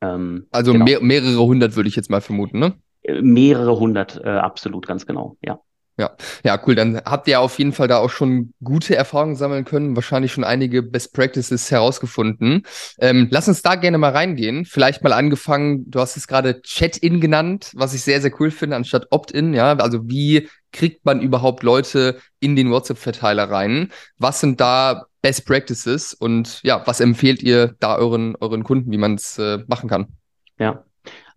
[0.00, 0.84] Ähm, also genau.
[0.84, 2.74] mehr, mehrere hundert würde ich jetzt mal vermuten, ne?
[3.02, 5.60] Äh, mehrere hundert, äh, absolut, ganz genau, ja.
[6.00, 6.74] Ja, ja, cool.
[6.74, 10.44] Dann habt ihr auf jeden Fall da auch schon gute Erfahrungen sammeln können, wahrscheinlich schon
[10.44, 12.62] einige Best Practices herausgefunden.
[12.98, 14.64] Ähm, lass uns da gerne mal reingehen.
[14.64, 18.76] Vielleicht mal angefangen, du hast es gerade Chat-In genannt, was ich sehr, sehr cool finde,
[18.76, 19.52] anstatt Opt-In.
[19.52, 23.92] Ja, also wie kriegt man überhaupt Leute in den WhatsApp-Verteiler rein?
[24.16, 28.96] Was sind da Best Practices und ja, was empfehlt ihr da euren, euren Kunden, wie
[28.96, 30.16] man es äh, machen kann?
[30.58, 30.82] Ja,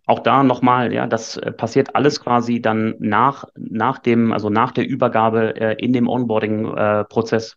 [0.05, 4.71] auch da nochmal, ja, das äh, passiert alles quasi dann nach, nach dem, also nach
[4.71, 7.55] der Übergabe äh, in dem Onboarding-Prozess, äh,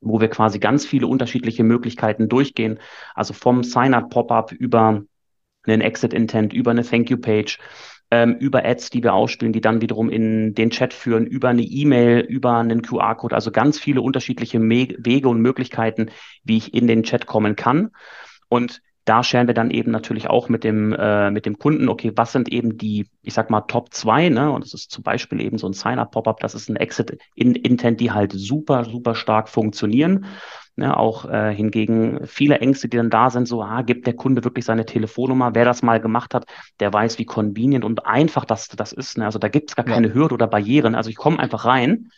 [0.00, 2.78] wo wir quasi ganz viele unterschiedliche Möglichkeiten durchgehen.
[3.14, 5.02] Also vom Sign-up-Pop-up über
[5.66, 7.58] einen Exit-Intent, über eine Thank-You-Page,
[8.10, 11.62] ähm, über Ads, die wir ausspielen, die dann wiederum in den Chat führen, über eine
[11.62, 16.10] E-Mail, über einen QR-Code, also ganz viele unterschiedliche Me Wege und Möglichkeiten,
[16.44, 17.90] wie ich in den Chat kommen kann.
[18.48, 22.12] Und da scheren wir dann eben natürlich auch mit dem, äh, mit dem Kunden, okay,
[22.16, 24.50] was sind eben die, ich sag mal, Top 2, ne?
[24.50, 28.32] Und das ist zum Beispiel eben so ein Sign-up-Pop-up, das ist ein Exit-Intent, die halt
[28.32, 30.26] super, super stark funktionieren.
[30.76, 34.42] Ne, auch äh, hingegen viele Ängste, die dann da sind, so, ah, gibt der Kunde
[34.42, 35.54] wirklich seine Telefonnummer?
[35.54, 36.46] Wer das mal gemacht hat,
[36.80, 39.16] der weiß, wie convenient und einfach das, das ist.
[39.16, 39.24] Ne?
[39.24, 40.96] Also da gibt es gar keine Hürde oder Barrieren.
[40.96, 42.10] Also ich komme einfach rein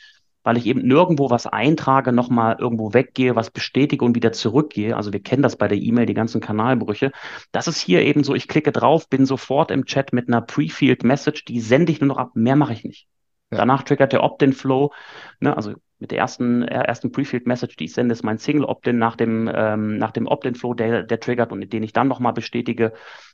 [0.46, 4.94] weil ich eben nirgendwo was eintrage, nochmal irgendwo weggehe, was bestätige und wieder zurückgehe.
[4.96, 7.10] Also wir kennen das bei der E-Mail, die ganzen Kanalbrüche.
[7.50, 11.02] Das ist hier eben so, ich klicke drauf, bin sofort im Chat mit einer Pre-Field
[11.02, 13.08] Message, die sende ich nur noch ab, mehr mache ich nicht.
[13.50, 13.58] Ja.
[13.58, 14.92] Danach triggert der Opt-in-Flow,
[15.40, 19.16] ne, also mit der ersten, äh, ersten Pre-Field-Message, die ich sende, ist mein Single-Opt-in nach
[19.16, 22.92] dem, ähm, nach dem Opt-in-Flow, der, der triggert und den ich dann nochmal bestätige,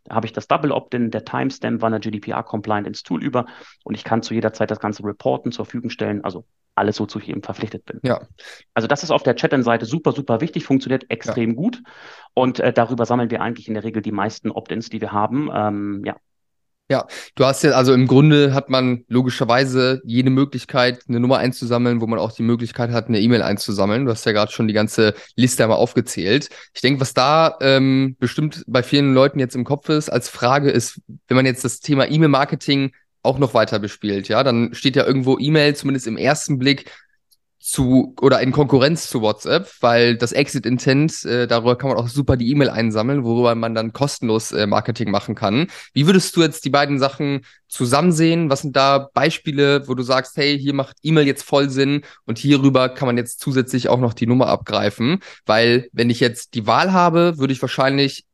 [0.09, 3.47] habe ich das Double-Opt-in, der Timestamp wandert GDPR-compliant ins Tool über
[3.85, 6.45] und ich kann zu jeder Zeit das Ganze reporten, zur Verfügung stellen, also
[6.75, 8.01] alles, wozu ich eben verpflichtet bin.
[8.03, 8.23] Ja.
[8.75, 11.57] Also das ist auf der Chat-In-Seite super, super wichtig, funktioniert extrem ja.
[11.57, 11.83] gut
[12.35, 15.51] und äh, darüber sammeln wir eigentlich in der Regel die meisten Opt-ins, die wir haben.
[15.53, 16.17] Ähm, ja,
[16.93, 22.03] ja, du hast ja, also im Grunde hat man logischerweise jede Möglichkeit, eine Nummer einzusammeln,
[22.03, 24.05] wo man auch die Möglichkeit hat, eine E-Mail einzusammeln.
[24.05, 26.51] Du hast ja gerade schon die ganze Liste einmal aufgezählt.
[26.75, 30.71] Ich denke, was da ähm, bestimmt bei vielen Leuten jetzt im Kopf ist, als Frage
[30.71, 35.07] ist, wenn man jetzt das Thema E-Mail-Marketing auch noch weiter bespielt, ja, dann steht ja
[35.07, 36.91] irgendwo E-Mail, zumindest im ersten Blick,
[37.63, 42.09] zu oder in Konkurrenz zu WhatsApp, weil das Exit Intent, äh, darüber kann man auch
[42.09, 45.69] super die E-Mail einsammeln, worüber man dann kostenlos äh, Marketing machen kann.
[45.95, 48.51] Wie würdest du jetzt die beiden Sachen zusammen sehen?
[48.51, 52.37] Was sind da Beispiele, wo du sagst, hey, hier macht E-Mail jetzt voll Sinn und
[52.37, 55.21] hierüber kann man jetzt zusätzlich auch noch die Nummer abgreifen?
[55.47, 58.27] Weil wenn ich jetzt die Wahl habe, würde ich wahrscheinlich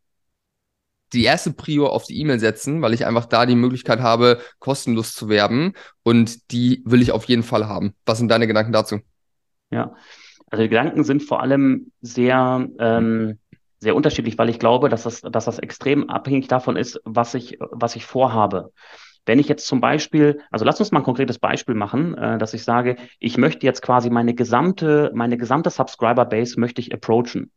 [1.13, 5.15] die erste Prio auf die E-Mail setzen, weil ich einfach da die Möglichkeit habe, kostenlos
[5.15, 5.73] zu werben.
[6.03, 7.95] Und die will ich auf jeden Fall haben.
[8.07, 9.01] Was sind deine Gedanken dazu?
[9.71, 9.95] Ja,
[10.51, 13.39] also die Gedanken sind vor allem sehr, ähm,
[13.79, 17.59] sehr unterschiedlich, weil ich glaube, dass das, dass das extrem abhängig davon ist, was ich,
[17.61, 18.73] was ich vorhabe.
[19.27, 22.55] Wenn ich jetzt zum Beispiel, also lass uns mal ein konkretes Beispiel machen, äh, dass
[22.55, 27.51] ich sage, ich möchte jetzt quasi meine gesamte, meine gesamte Subscriber-Base möchte ich approachen.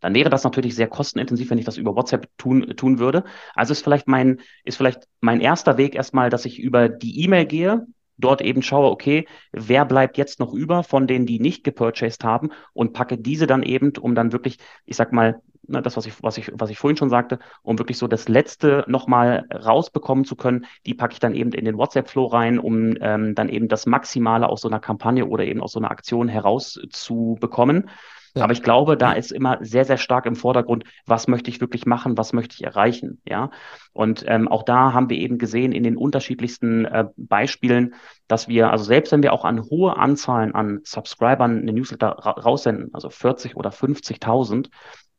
[0.00, 3.24] Dann wäre das natürlich sehr kostenintensiv, wenn ich das über WhatsApp tun, tun würde.
[3.54, 7.46] Also ist vielleicht mein, ist vielleicht mein erster Weg erstmal, dass ich über die E-Mail
[7.46, 7.86] gehe,
[8.18, 12.50] dort eben schaue, okay, wer bleibt jetzt noch über von denen, die nicht gepurchased haben
[12.72, 16.22] und packe diese dann eben, um dann wirklich, ich sag mal, ne, das, was ich,
[16.22, 20.36] was ich, was ich vorhin schon sagte, um wirklich so das Letzte nochmal rausbekommen zu
[20.36, 23.86] können, die packe ich dann eben in den WhatsApp-Flow rein, um ähm, dann eben das
[23.86, 27.90] Maximale aus so einer Kampagne oder eben aus so einer Aktion herauszubekommen.
[28.36, 28.42] Ja.
[28.44, 31.86] Aber ich glaube, da ist immer sehr, sehr stark im Vordergrund, was möchte ich wirklich
[31.86, 33.50] machen, was möchte ich erreichen, ja.
[33.94, 37.94] Und ähm, auch da haben wir eben gesehen in den unterschiedlichsten äh, Beispielen,
[38.28, 42.32] dass wir, also selbst wenn wir auch an hohe Anzahlen an Subscribern eine Newsletter ra
[42.32, 44.68] raussenden, also 40 oder 50.000,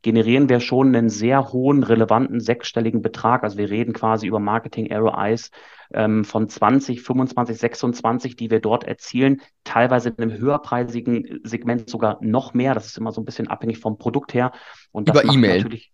[0.02, 3.42] generieren wir schon einen sehr hohen, relevanten sechsstelligen Betrag.
[3.42, 5.50] Also wir reden quasi über Marketing ROIs
[5.92, 12.18] ähm, von 20, 25, 26, die wir dort erzielen, teilweise in einem höherpreisigen Segment sogar
[12.20, 12.74] noch mehr.
[12.74, 14.52] Das ist immer so ein bisschen abhängig vom Produkt her.
[14.92, 15.58] Und das über E-Mail.
[15.58, 15.92] Natürlich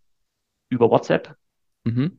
[0.68, 1.34] über WhatsApp.
[1.84, 2.18] Mhm.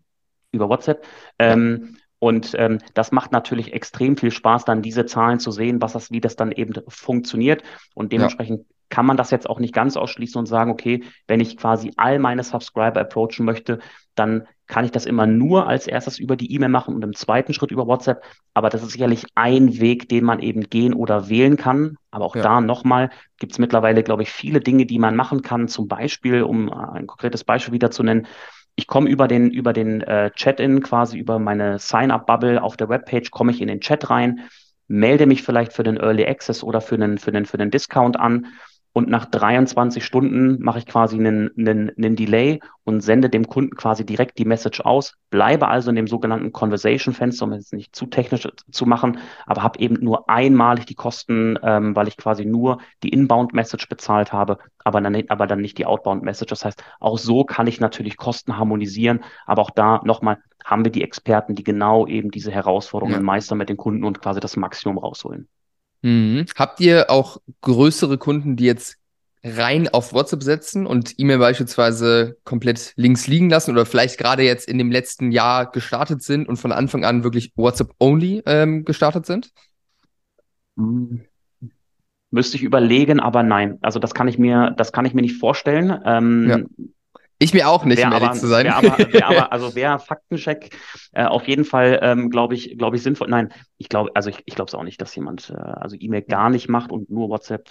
[0.51, 1.05] Über WhatsApp.
[1.37, 5.93] Ähm, und ähm, das macht natürlich extrem viel Spaß, dann diese Zahlen zu sehen, was
[5.93, 7.61] das, wie das dann eben funktioniert.
[7.93, 11.39] Und dementsprechend ja kann man das jetzt auch nicht ganz ausschließen und sagen, okay, wenn
[11.39, 13.79] ich quasi all meine Subscriber approachen möchte,
[14.15, 17.53] dann kann ich das immer nur als erstes über die E-Mail machen und im zweiten
[17.53, 18.23] Schritt über WhatsApp.
[18.53, 21.97] Aber das ist sicherlich ein Weg, den man eben gehen oder wählen kann.
[22.09, 22.41] Aber auch ja.
[22.41, 25.67] da nochmal gibt es mittlerweile, glaube ich, viele Dinge, die man machen kann.
[25.67, 28.27] Zum Beispiel, um ein konkretes Beispiel wieder zu nennen,
[28.75, 33.31] ich komme über den, über den äh, Chat-In, quasi über meine Sign-up-Bubble auf der Webpage,
[33.31, 34.41] komme ich in den Chat rein,
[34.87, 38.19] melde mich vielleicht für den Early Access oder für den, für den, für den Discount
[38.19, 38.47] an
[38.95, 43.75] und nach 23 Stunden mache ich quasi einen, einen, einen Delay und sende dem Kunden
[43.75, 48.05] quasi direkt die Message aus, bleibe also in dem sogenannten Conversation-Fenster, um es nicht zu
[48.05, 52.77] technisch zu machen, aber habe eben nur einmalig die Kosten, ähm, weil ich quasi nur
[53.03, 56.51] die Inbound-Message bezahlt habe, aber dann, aber dann nicht die Outbound-Message.
[56.51, 60.91] Das heißt, auch so kann ich natürlich Kosten harmonisieren, aber auch da nochmal haben wir
[60.93, 63.21] die Experten, die genau eben diese Herausforderungen ja.
[63.21, 65.49] meistern mit den Kunden und quasi das Maximum rausholen.
[66.05, 66.45] Mhm.
[66.55, 68.97] Habt ihr auch größere Kunden, die jetzt
[69.43, 74.67] rein auf WhatsApp setzen und E-Mail beispielsweise komplett links liegen lassen oder vielleicht gerade jetzt
[74.67, 79.51] in dem letzten Jahr gestartet sind und von Anfang an wirklich WhatsApp-only ähm, gestartet sind?
[80.75, 81.21] Mhm.
[82.29, 83.79] Müsste ich überlegen, aber nein.
[83.81, 86.01] Also das kann ich mir, das kann ich mir nicht vorstellen.
[86.05, 86.59] Ähm, ja.
[87.37, 88.65] Ich mir auch nicht, um ehrlich aber, zu sein.
[88.65, 90.75] Wär aber, wär aber, also wäre Faktencheck
[91.11, 93.27] äh, auf jeden Fall, ähm, glaube ich, glaube ich, sinnvoll.
[93.27, 96.21] Nein, ich glaube, also ich, ich glaube es auch nicht, dass jemand äh, also E-Mail
[96.21, 97.69] gar nicht macht und nur WhatsApp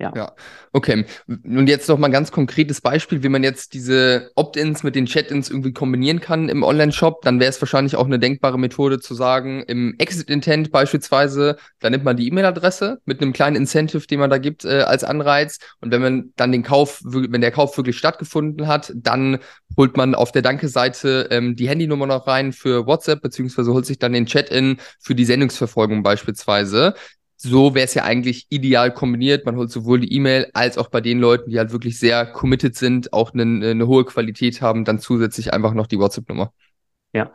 [0.00, 0.12] ja.
[0.16, 0.32] Ja,
[0.72, 1.04] okay.
[1.28, 5.06] Und jetzt noch mal ein ganz konkretes Beispiel, wie man jetzt diese Opt-ins mit den
[5.06, 7.22] Chat-ins irgendwie kombinieren kann im Online-Shop.
[7.22, 12.02] Dann wäre es wahrscheinlich auch eine denkbare Methode zu sagen, im Exit-Intent beispielsweise, da nimmt
[12.02, 15.58] man die E-Mail-Adresse mit einem kleinen Incentive, den man da gibt äh, als Anreiz.
[15.80, 19.38] Und wenn man dann den Kauf, wenn der Kauf wirklich stattgefunden hat, dann
[19.76, 24.00] holt man auf der Danke-Seite ähm, die Handynummer noch rein für WhatsApp, beziehungsweise holt sich
[24.00, 26.94] dann den Chat-in für die Sendungsverfolgung beispielsweise
[27.36, 29.44] so wäre es ja eigentlich ideal kombiniert.
[29.46, 32.76] Man holt sowohl die E-Mail als auch bei den Leuten, die halt wirklich sehr committed
[32.76, 36.52] sind, auch eine, eine hohe Qualität haben, dann zusätzlich einfach noch die WhatsApp-Nummer.
[37.12, 37.32] Ja,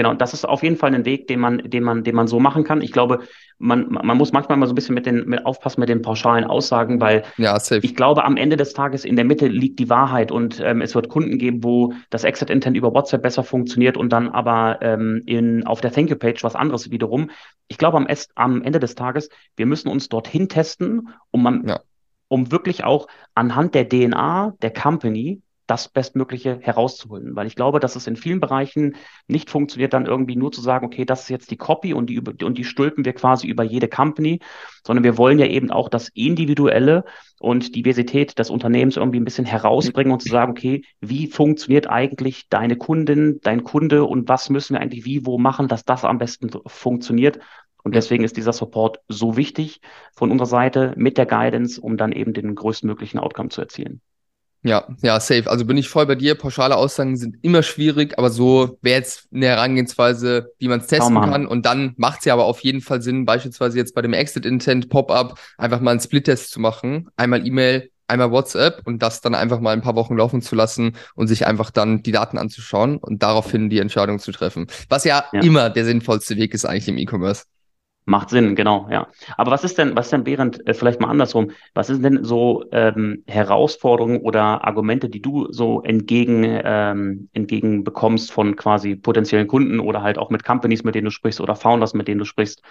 [0.00, 2.40] Genau, das ist auf jeden Fall ein Weg, den man, den man, den man so
[2.40, 2.80] machen kann.
[2.80, 3.20] Ich glaube,
[3.58, 6.44] man, man muss manchmal mal so ein bisschen mit den, mit aufpassen mit den pauschalen
[6.44, 10.32] Aussagen, weil ja, ich glaube, am Ende des Tages in der Mitte liegt die Wahrheit
[10.32, 14.10] und ähm, es wird Kunden geben, wo das Exit Intent über WhatsApp besser funktioniert und
[14.10, 17.30] dann aber ähm, in, auf der Thank You Page was anderes wiederum.
[17.68, 21.80] Ich glaube, am, am Ende des Tages, wir müssen uns dorthin testen, um, man, ja.
[22.28, 27.36] um wirklich auch anhand der DNA der Company das Bestmögliche herauszuholen.
[27.36, 28.96] Weil ich glaube, dass es in vielen Bereichen
[29.28, 32.18] nicht funktioniert, dann irgendwie nur zu sagen, okay, das ist jetzt die Copy und die,
[32.18, 34.40] und die stülpen wir quasi über jede Company,
[34.84, 37.04] sondern wir wollen ja eben auch das Individuelle
[37.38, 42.48] und Diversität des Unternehmens irgendwie ein bisschen herausbringen und zu sagen, okay, wie funktioniert eigentlich
[42.48, 46.18] deine Kundin, dein Kunde und was müssen wir eigentlich wie, wo machen, dass das am
[46.18, 47.38] besten funktioniert.
[47.82, 49.80] Und deswegen ist dieser Support so wichtig
[50.14, 54.02] von unserer Seite mit der Guidance, um dann eben den größtmöglichen Outcome zu erzielen.
[54.62, 55.48] Ja, ja, safe.
[55.50, 56.34] Also bin ich voll bei dir.
[56.34, 61.18] Pauschale Aussagen sind immer schwierig, aber so wäre jetzt eine Herangehensweise, wie man es testen
[61.20, 61.46] kann.
[61.46, 64.90] Und dann macht es ja aber auf jeden Fall Sinn, beispielsweise jetzt bei dem Exit-Intent
[64.90, 67.08] Pop-up einfach mal einen Split-Test zu machen.
[67.16, 70.96] Einmal E-Mail, einmal WhatsApp und das dann einfach mal ein paar Wochen laufen zu lassen
[71.14, 74.66] und sich einfach dann die Daten anzuschauen und daraufhin die Entscheidung zu treffen.
[74.90, 75.40] Was ja, ja.
[75.40, 77.44] immer der sinnvollste Weg ist eigentlich im E-Commerce.
[78.06, 79.06] Macht Sinn, genau, ja.
[79.36, 82.24] Aber was ist denn, was ist denn, Behrend, äh, vielleicht mal andersrum, was sind denn
[82.24, 89.46] so ähm, Herausforderungen oder Argumente, die du so entgegen, ähm, entgegen bekommst von quasi potenziellen
[89.46, 92.24] Kunden oder halt auch mit Companies, mit denen du sprichst oder Founders, mit denen du
[92.24, 92.62] sprichst,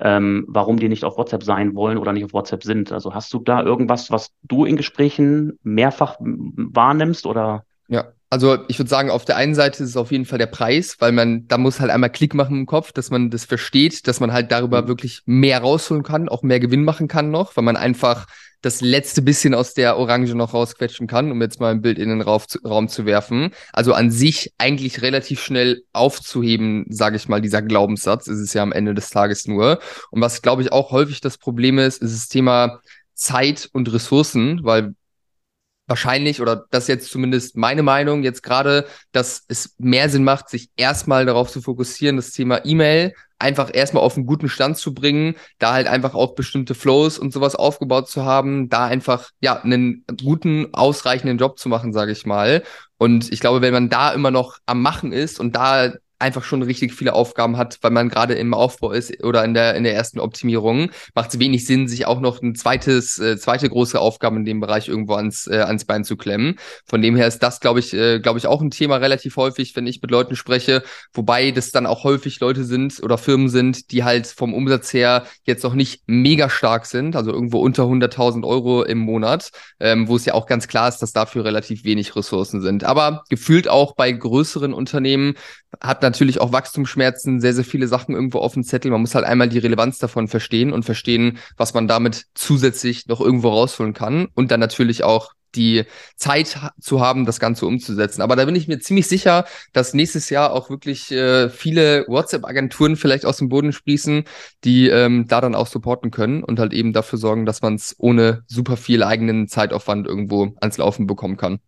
[0.00, 2.90] ähm, warum die nicht auf WhatsApp sein wollen oder nicht auf WhatsApp sind?
[2.90, 7.64] Also hast du da irgendwas, was du in Gesprächen mehrfach wahrnimmst oder?
[7.88, 10.46] Ja, also ich würde sagen, auf der einen Seite ist es auf jeden Fall der
[10.46, 14.06] Preis, weil man, da muss halt einmal Klick machen im Kopf, dass man das versteht,
[14.06, 14.88] dass man halt darüber mhm.
[14.88, 18.26] wirklich mehr rausholen kann, auch mehr Gewinn machen kann noch, weil man einfach
[18.60, 22.08] das letzte bisschen aus der Orange noch rausquetschen kann, um jetzt mal ein Bild in
[22.08, 23.50] den Raum zu, Raum zu werfen.
[23.72, 28.62] Also an sich eigentlich relativ schnell aufzuheben, sage ich mal, dieser Glaubenssatz ist es ja
[28.62, 29.78] am Ende des Tages nur.
[30.10, 32.80] Und was, glaube ich, auch häufig das Problem ist, ist das Thema
[33.14, 34.94] Zeit und Ressourcen, weil
[35.88, 40.48] wahrscheinlich, oder das ist jetzt zumindest meine Meinung, jetzt gerade, dass es mehr Sinn macht,
[40.48, 44.94] sich erstmal darauf zu fokussieren, das Thema E-Mail einfach erstmal auf einen guten Stand zu
[44.94, 49.60] bringen, da halt einfach auch bestimmte Flows und sowas aufgebaut zu haben, da einfach, ja,
[49.62, 52.62] einen guten, ausreichenden Job zu machen, sage ich mal.
[52.98, 56.62] Und ich glaube, wenn man da immer noch am Machen ist und da einfach schon
[56.62, 59.94] richtig viele Aufgaben hat, weil man gerade im Aufbau ist oder in der in der
[59.94, 64.36] ersten Optimierung, macht es wenig Sinn, sich auch noch ein zweites äh, zweite große Aufgabe
[64.36, 66.58] in dem Bereich irgendwo ans äh, ans Bein zu klemmen.
[66.86, 69.76] Von dem her ist das, glaube ich, äh, glaube ich auch ein Thema relativ häufig,
[69.76, 73.92] wenn ich mit Leuten spreche, wobei das dann auch häufig Leute sind oder Firmen sind,
[73.92, 78.46] die halt vom Umsatz her jetzt noch nicht mega stark sind, also irgendwo unter 100.000
[78.46, 79.50] Euro im Monat,
[79.80, 82.84] ähm, wo es ja auch ganz klar ist, dass dafür relativ wenig Ressourcen sind.
[82.84, 85.34] Aber gefühlt auch bei größeren Unternehmen
[85.80, 88.90] hat natürlich auch Wachstumsschmerzen, sehr, sehr viele Sachen irgendwo auf dem Zettel.
[88.90, 93.20] Man muss halt einmal die Relevanz davon verstehen und verstehen, was man damit zusätzlich noch
[93.20, 95.84] irgendwo rausholen kann und dann natürlich auch die
[96.16, 98.22] Zeit zu haben, das Ganze umzusetzen.
[98.22, 102.96] Aber da bin ich mir ziemlich sicher, dass nächstes Jahr auch wirklich äh, viele WhatsApp-Agenturen
[102.96, 104.24] vielleicht aus dem Boden sprießen,
[104.64, 107.94] die ähm, da dann auch supporten können und halt eben dafür sorgen, dass man es
[107.98, 111.60] ohne super viel eigenen Zeitaufwand irgendwo ans Laufen bekommen kann.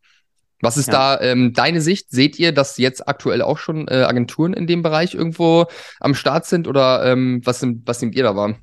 [0.61, 1.17] Was ist ja.
[1.17, 2.11] da ähm, deine Sicht?
[2.11, 5.67] Seht ihr, dass jetzt aktuell auch schon äh, Agenturen in dem Bereich irgendwo
[6.01, 8.57] am Start sind oder ähm, was, was nehmt ihr da wahr?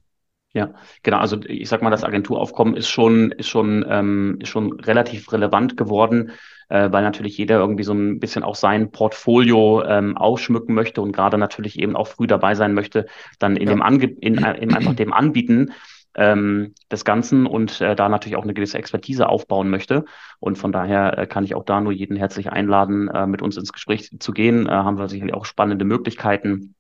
[0.54, 1.18] Ja, genau.
[1.18, 5.78] Also ich sag mal, das Agenturaufkommen ist schon, ist schon, ähm, ist schon relativ relevant
[5.78, 6.32] geworden,
[6.70, 11.12] äh, weil natürlich jeder irgendwie so ein bisschen auch sein Portfolio ähm, ausschmücken möchte und
[11.12, 13.06] gerade natürlich eben auch früh dabei sein möchte,
[13.40, 13.76] dann in ja.
[13.76, 15.74] dem Ange in, äh, in einfach dem Anbieten
[16.17, 20.03] ähm, des Ganzen und äh, da natürlich auch eine gewisse Expertise aufbauen möchte.
[20.39, 23.56] Und von daher äh, kann ich auch da nur jeden herzlich einladen, äh, mit uns
[23.56, 24.67] ins Gespräch zu gehen.
[24.67, 26.75] Äh, haben wir sicherlich auch spannende Möglichkeiten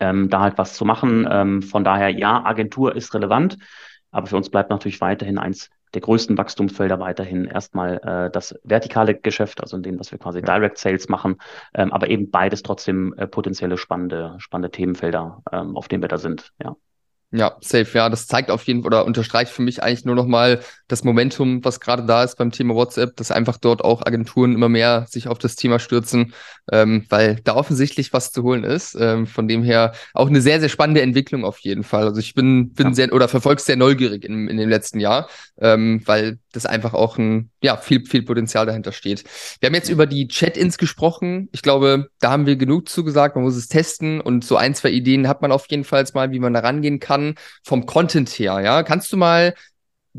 [0.00, 1.28] ähm, da halt was zu machen.
[1.30, 3.58] Ähm, von daher, ja, Agentur ist relevant,
[4.10, 9.14] aber für uns bleibt natürlich weiterhin eins der größten Wachstumsfelder weiterhin erstmal äh, das vertikale
[9.14, 11.36] Geschäft, also in dem, was wir quasi Direct Sales machen,
[11.74, 16.18] ähm, aber eben beides trotzdem äh, potenzielle spannende, spannende Themenfelder, ähm, auf denen wir da
[16.18, 16.74] sind, ja.
[17.34, 17.86] Ja, safe.
[17.96, 21.02] Ja, das zeigt auf jeden Fall oder unterstreicht für mich eigentlich nur noch mal das
[21.02, 25.06] Momentum, was gerade da ist beim Thema WhatsApp, dass einfach dort auch Agenturen immer mehr
[25.08, 26.34] sich auf das Thema stürzen,
[26.70, 28.96] ähm, weil da offensichtlich was zu holen ist.
[28.98, 32.04] Ähm, von dem her auch eine sehr, sehr spannende Entwicklung auf jeden Fall.
[32.04, 32.94] Also ich bin, bin ja.
[32.94, 35.28] sehr oder verfolge sehr neugierig in, in dem letzten Jahr,
[35.60, 39.24] ähm, weil das einfach auch ein, ja, viel, viel Potenzial dahinter steht.
[39.60, 41.48] Wir haben jetzt über die Chat-Ins gesprochen.
[41.52, 43.36] Ich glaube, da haben wir genug zugesagt.
[43.36, 46.32] Man muss es testen und so ein, zwei Ideen hat man auf jeden Fall mal,
[46.32, 47.36] wie man da rangehen kann.
[47.62, 48.82] Vom Content her, ja.
[48.82, 49.54] Kannst du mal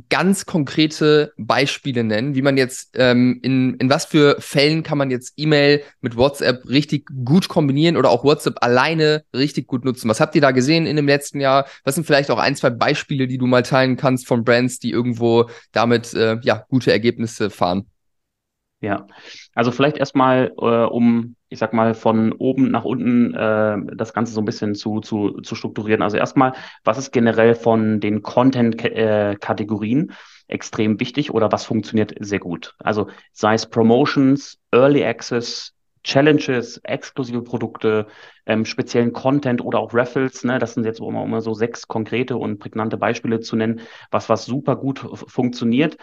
[0.10, 5.12] ganz konkrete Beispiele nennen, wie man jetzt, ähm, in, in was für Fällen kann man
[5.12, 10.10] jetzt E-Mail mit WhatsApp richtig gut kombinieren oder auch WhatsApp alleine richtig gut nutzen?
[10.10, 11.66] Was habt ihr da gesehen in dem letzten Jahr?
[11.84, 14.90] Was sind vielleicht auch ein, zwei Beispiele, die du mal teilen kannst von Brands, die
[14.90, 17.88] irgendwo damit äh, ja, gute Ergebnisse fahren?
[18.82, 19.08] Ja,
[19.54, 24.34] also vielleicht erstmal, äh, um, ich sag mal, von oben nach unten äh, das Ganze
[24.34, 26.02] so ein bisschen zu, zu, zu strukturieren.
[26.02, 30.14] Also erstmal, was ist generell von den Content-Kategorien
[30.48, 32.74] extrem wichtig oder was funktioniert sehr gut?
[32.80, 38.08] Also sei es Promotions, Early Access, Challenges, exklusive Produkte,
[38.48, 40.44] ähm, speziellen Content oder auch Raffles.
[40.44, 40.58] Ne?
[40.58, 44.46] Das sind jetzt immer, immer so sechs konkrete und prägnante Beispiele zu nennen, was, was
[44.46, 45.98] super gut funktioniert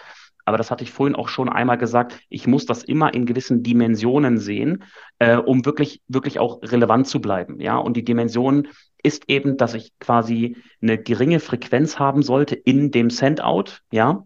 [0.50, 3.62] aber das hatte ich vorhin auch schon einmal gesagt, ich muss das immer in gewissen
[3.62, 4.82] Dimensionen sehen,
[5.20, 7.60] äh, um wirklich, wirklich auch relevant zu bleiben.
[7.60, 8.66] Ja, und die Dimension
[9.00, 14.24] ist eben, dass ich quasi eine geringe Frequenz haben sollte in dem Sendout, ja,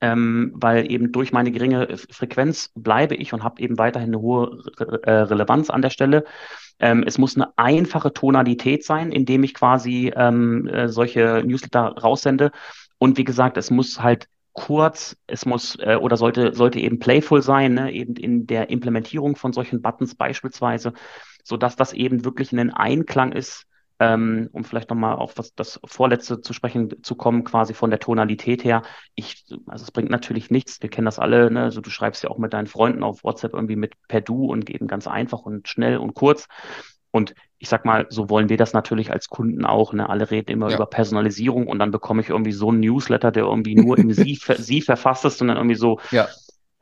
[0.00, 4.64] ähm, weil eben durch meine geringe Frequenz bleibe ich und habe eben weiterhin eine hohe
[4.80, 6.24] Re äh, Relevanz an der Stelle.
[6.80, 12.50] Ähm, es muss eine einfache Tonalität sein, indem ich quasi ähm, äh, solche Newsletter raussende.
[12.98, 17.42] Und wie gesagt, es muss halt kurz, es muss äh, oder sollte, sollte eben playful
[17.42, 17.92] sein, ne?
[17.92, 20.94] eben in der Implementierung von solchen Buttons beispielsweise,
[21.44, 23.66] sodass das eben wirklich in den Einklang ist,
[24.00, 27.98] ähm, um vielleicht nochmal auf was, das Vorletzte zu sprechen zu kommen, quasi von der
[28.00, 28.82] Tonalität her.
[29.14, 31.62] Ich, also es bringt natürlich nichts, wir kennen das alle, ne?
[31.62, 34.70] also du schreibst ja auch mit deinen Freunden auf WhatsApp irgendwie mit per Du und
[34.70, 36.48] eben ganz einfach und schnell und kurz.
[37.16, 39.92] Und ich sag mal, so wollen wir das natürlich als Kunden auch.
[39.92, 40.08] Ne?
[40.08, 40.76] Alle reden immer ja.
[40.76, 44.38] über Personalisierung und dann bekomme ich irgendwie so einen Newsletter, der irgendwie nur im Sie,
[44.58, 46.28] Sie verfasst ist und dann irgendwie so, ja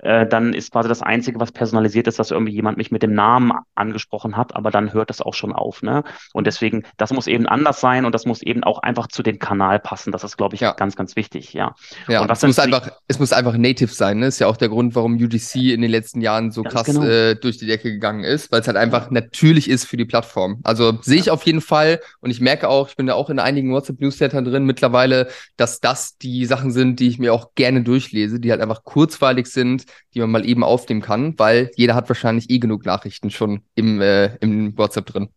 [0.05, 3.15] äh, dann ist quasi das Einzige, was personalisiert ist, dass irgendwie jemand mich mit dem
[3.15, 5.83] Namen angesprochen hat, aber dann hört das auch schon auf.
[5.83, 6.05] Ne?
[6.33, 9.39] Und deswegen, das muss eben anders sein und das muss eben auch einfach zu dem
[9.39, 10.13] Kanal passen.
[10.13, 10.73] Das ist, glaube ich, ja.
[10.73, 11.75] ganz, ganz wichtig, ja.
[12.07, 14.19] Ja, und es muss einfach, es muss einfach native sein.
[14.19, 14.27] Ne?
[14.27, 17.05] Ist ja auch der Grund, warum UGC in den letzten Jahren so krass genau.
[17.05, 20.61] äh, durch die Decke gegangen ist, weil es halt einfach natürlich ist für die Plattform.
[20.65, 23.39] Also sehe ich auf jeden Fall und ich merke auch, ich bin ja auch in
[23.39, 28.39] einigen WhatsApp-Newslettern drin mittlerweile, dass das die Sachen sind, die ich mir auch gerne durchlese,
[28.39, 29.85] die halt einfach kurzweilig sind,
[30.15, 34.01] die man mal eben aufnehmen kann, weil jeder hat wahrscheinlich eh genug Nachrichten schon im,
[34.01, 35.29] äh, im WhatsApp drin.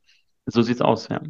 [0.45, 1.21] So sieht's aus, ja.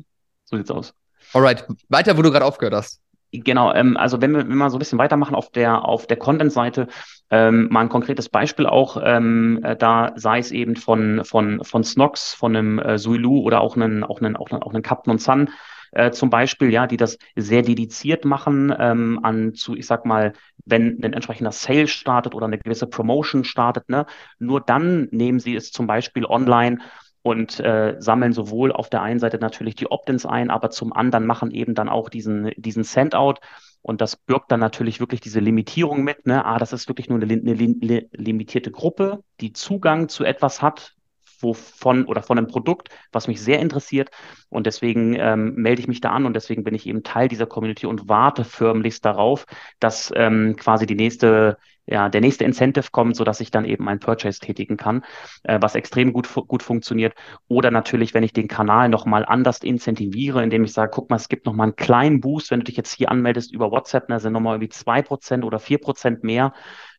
[0.46, 0.94] So sieht's aus.
[1.34, 3.02] Alright, weiter, wo du gerade aufgehört hast.
[3.32, 6.18] Genau, ähm, also wenn wir, wenn wir so ein bisschen weitermachen auf der, auf der
[6.18, 6.88] Content-Seite,
[7.30, 11.84] ähm, mal ein konkretes Beispiel auch, ähm, äh, da sei es eben von, von, von
[11.84, 15.12] Snox, von einem äh, Suilu oder auch einen, auch einen, auch einen, auch einen Captain
[15.12, 15.50] und Sun,
[15.92, 20.34] äh, zum Beispiel, ja, die das sehr dediziert machen ähm, an zu, ich sag mal,
[20.68, 24.06] wenn ein entsprechender Sale startet oder eine gewisse Promotion startet, ne,
[24.40, 26.80] nur dann nehmen sie es zum Beispiel online
[27.22, 31.26] und äh, sammeln sowohl auf der einen Seite natürlich die Opt-ins ein, aber zum anderen
[31.26, 33.40] machen eben dann auch diesen, diesen Send-out.
[33.82, 36.26] Und das birgt dann natürlich wirklich diese Limitierung mit.
[36.26, 36.44] Ne?
[36.46, 40.97] Ah, das ist wirklich nur eine, eine, eine limitierte Gruppe, die Zugang zu etwas hat,
[41.40, 44.10] wovon oder von einem Produkt, was mich sehr interessiert.
[44.50, 47.46] Und deswegen ähm, melde ich mich da an und deswegen bin ich eben Teil dieser
[47.46, 49.46] Community und warte förmlichst darauf,
[49.80, 51.58] dass ähm, quasi die nächste
[51.88, 55.04] ja, der nächste Incentive kommt, so dass ich dann eben ein Purchase tätigen kann,
[55.44, 57.16] äh, was extrem gut, gut funktioniert.
[57.48, 61.30] Oder natürlich, wenn ich den Kanal nochmal anders incentiviere, indem ich sage, guck mal, es
[61.30, 64.34] gibt nochmal einen kleinen Boost, wenn du dich jetzt hier anmeldest über WhatsApp, ne, sind
[64.34, 66.54] nochmal irgendwie zwei Prozent oder vier Prozent mehr.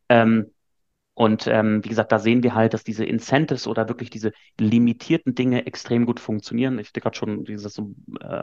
[0.09, 0.47] Ähm,
[1.19, 5.35] und ähm, wie gesagt, da sehen wir halt, dass diese Incentives oder wirklich diese limitierten
[5.35, 6.79] Dinge extrem gut funktionieren.
[6.79, 7.83] Ich habe gerade schon dieses, äh,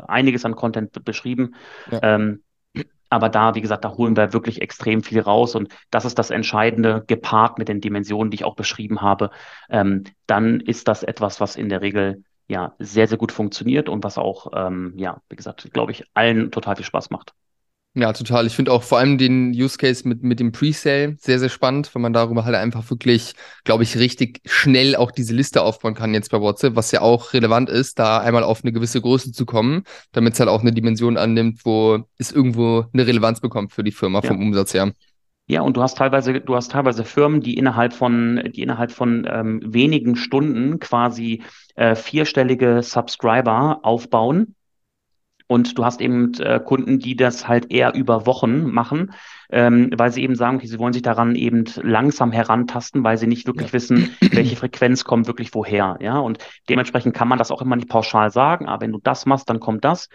[0.10, 1.56] einiges an Content beschrieben.
[1.90, 2.00] Ja.
[2.04, 2.44] Ähm,
[3.10, 5.56] aber da, wie gesagt, da holen wir wirklich extrem viel raus.
[5.56, 9.30] Und das ist das Entscheidende, gepaart mit den Dimensionen, die ich auch beschrieben habe.
[9.70, 14.04] Ähm, dann ist das etwas, was in der Regel ja sehr, sehr gut funktioniert und
[14.04, 17.34] was auch, ähm, ja, wie gesagt, glaube ich, allen total viel Spaß macht.
[17.98, 18.46] Ja, total.
[18.46, 21.96] Ich finde auch vor allem den Use Case mit, mit dem Presale sehr, sehr spannend,
[21.96, 26.14] weil man darüber halt einfach wirklich, glaube ich, richtig schnell auch diese Liste aufbauen kann
[26.14, 29.46] jetzt bei WhatsApp, was ja auch relevant ist, da einmal auf eine gewisse Größe zu
[29.46, 33.84] kommen, damit es halt auch eine Dimension annimmt, wo es irgendwo eine Relevanz bekommt für
[33.84, 34.28] die Firma ja.
[34.28, 34.92] vom Umsatz her.
[35.48, 39.26] Ja, und du hast teilweise, du hast teilweise Firmen, die innerhalb von, die innerhalb von
[39.30, 41.44] ähm, wenigen Stunden quasi
[41.76, 44.56] äh, vierstellige Subscriber aufbauen
[45.48, 49.14] und du hast eben äh, Kunden, die das halt eher über Wochen machen,
[49.50, 53.28] ähm, weil sie eben sagen, okay, sie wollen sich daran eben langsam herantasten, weil sie
[53.28, 53.74] nicht wirklich ja.
[53.74, 55.98] wissen, welche Frequenz kommt wirklich woher.
[56.02, 56.40] Ja, und
[56.70, 59.60] dementsprechend kann man das auch immer nicht pauschal sagen, aber wenn du das machst, dann
[59.60, 60.10] kommt das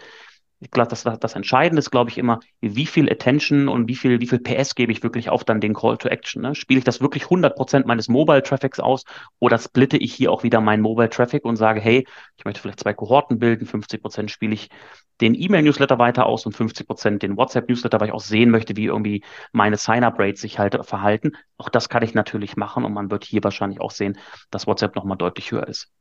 [0.63, 4.21] ich glaube, das, das Entscheidende ist, glaube ich, immer, wie viel Attention und wie viel,
[4.21, 6.43] wie viel PS gebe ich wirklich auf dann den Call to Action.
[6.43, 6.53] Ne?
[6.53, 9.03] Spiele ich das wirklich 100 Prozent meines Mobile Traffics aus
[9.39, 12.07] oder splitte ich hier auch wieder meinen Mobile Traffic und sage, hey,
[12.37, 14.69] ich möchte vielleicht zwei Kohorten bilden, 50 Prozent spiele ich
[15.19, 18.85] den E-Mail-Newsletter weiter aus und 50 Prozent den WhatsApp-Newsletter, weil ich auch sehen möchte, wie
[18.85, 21.31] irgendwie meine Sign-up-Rates sich halt verhalten.
[21.57, 24.19] Auch das kann ich natürlich machen und man wird hier wahrscheinlich auch sehen,
[24.51, 25.91] dass WhatsApp nochmal deutlich höher ist.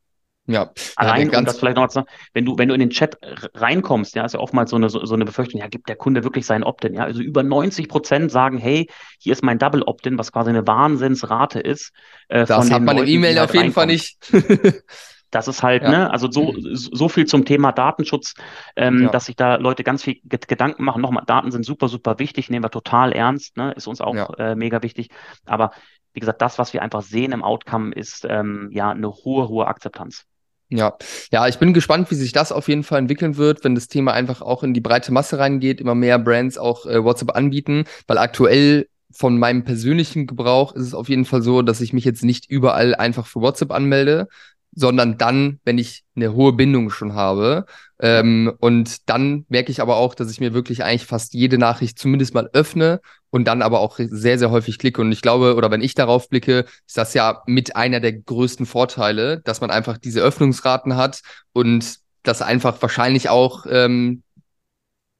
[0.50, 0.70] Ja.
[0.96, 2.90] Allein, ja, um das vielleicht noch mal zu sagen, wenn du, wenn du in den
[2.90, 3.16] Chat
[3.54, 6.24] reinkommst, ja, ist ja oftmals so eine, so, so eine Befürchtung, ja, gibt der Kunde
[6.24, 8.88] wirklich sein Opt-in, ja, also über 90 Prozent sagen, hey,
[9.18, 11.92] hier ist mein Double Opt-in, was quasi eine Wahnsinnsrate ist.
[12.28, 14.18] Äh, das hat man im E-Mail auf jeden Fall nicht.
[15.30, 15.90] Das ist halt, ja.
[15.90, 18.34] ne, also so, so viel zum Thema Datenschutz,
[18.74, 19.10] ähm, ja.
[19.10, 21.00] dass sich da Leute ganz viel Gedanken machen.
[21.00, 24.26] Nochmal, Daten sind super, super wichtig, nehmen wir total ernst, ne, ist uns auch ja.
[24.38, 25.10] äh, mega wichtig.
[25.46, 25.70] Aber
[26.12, 29.66] wie gesagt, das, was wir einfach sehen im Outcome, ist ähm, ja eine hohe, hohe
[29.68, 30.26] Akzeptanz.
[30.72, 30.96] Ja,
[31.32, 34.12] ja, ich bin gespannt, wie sich das auf jeden Fall entwickeln wird, wenn das Thema
[34.12, 38.18] einfach auch in die breite Masse reingeht, immer mehr Brands auch äh, WhatsApp anbieten, weil
[38.18, 42.22] aktuell von meinem persönlichen Gebrauch ist es auf jeden Fall so, dass ich mich jetzt
[42.22, 44.28] nicht überall einfach für WhatsApp anmelde,
[44.72, 47.66] sondern dann, wenn ich eine hohe Bindung schon habe.
[48.00, 51.98] Ähm, und dann merke ich aber auch, dass ich mir wirklich eigentlich fast jede Nachricht
[51.98, 53.00] zumindest mal öffne
[53.30, 55.00] und dann aber auch sehr, sehr häufig klicke.
[55.00, 58.66] Und ich glaube, oder wenn ich darauf blicke, ist das ja mit einer der größten
[58.66, 64.22] Vorteile, dass man einfach diese Öffnungsraten hat und das einfach wahrscheinlich auch ähm,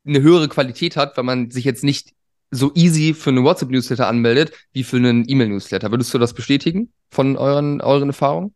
[0.06, 2.12] eine höhere Qualität hat, weil man sich jetzt nicht
[2.50, 5.90] so easy für einen WhatsApp-Newsletter anmeldet, wie für einen E-Mail-Newsletter.
[5.90, 8.54] Würdest du das bestätigen von euren, euren Erfahrungen?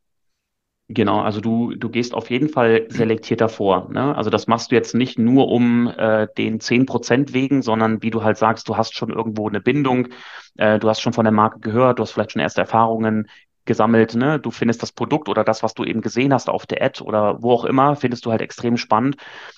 [0.88, 3.88] Genau, also du, du gehst auf jeden Fall selektierter vor.
[3.90, 4.14] Ne?
[4.14, 8.10] Also das machst du jetzt nicht nur um äh, den zehn Prozent wegen, sondern wie
[8.10, 10.08] du halt sagst, du hast schon irgendwo eine Bindung,
[10.56, 13.28] äh, du hast schon von der Marke gehört, du hast vielleicht schon erste Erfahrungen
[13.64, 14.38] gesammelt, ne?
[14.38, 17.42] Du findest das Produkt oder das, was du eben gesehen hast auf der Ad oder
[17.42, 19.16] wo auch immer, findest du halt extrem spannend.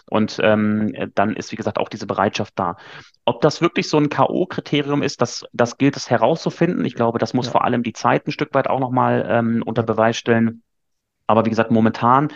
[0.08, 2.76] Und ähm, dann ist, wie gesagt, auch diese Bereitschaft da.
[3.24, 6.84] Ob das wirklich so ein K.O.-Kriterium ist, das, das gilt es herauszufinden.
[6.84, 7.52] Ich glaube, das muss ja.
[7.52, 10.62] vor allem die Zeit ein Stück weit auch nochmal ähm, unter Beweis stellen.
[11.26, 12.32] Aber wie gesagt, momentan,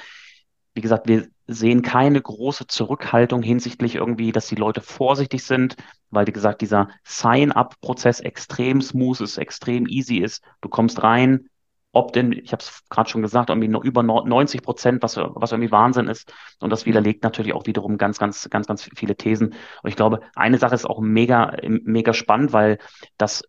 [0.75, 5.77] wie gesagt, wir sehen keine große Zurückhaltung hinsichtlich irgendwie, dass die Leute vorsichtig sind,
[6.11, 10.43] weil, wie gesagt, dieser Sign-up-Prozess extrem smooth ist, extrem easy ist.
[10.61, 11.49] Du kommst rein,
[11.93, 15.73] Opt-in, ich habe es gerade schon gesagt, irgendwie noch über 90 Prozent, was, was irgendwie
[15.73, 16.33] Wahnsinn ist.
[16.61, 19.55] Und das widerlegt natürlich auch wiederum ganz, ganz, ganz, ganz viele Thesen.
[19.83, 22.79] Und ich glaube, eine Sache ist auch mega, mega spannend, weil
[23.19, 23.43] das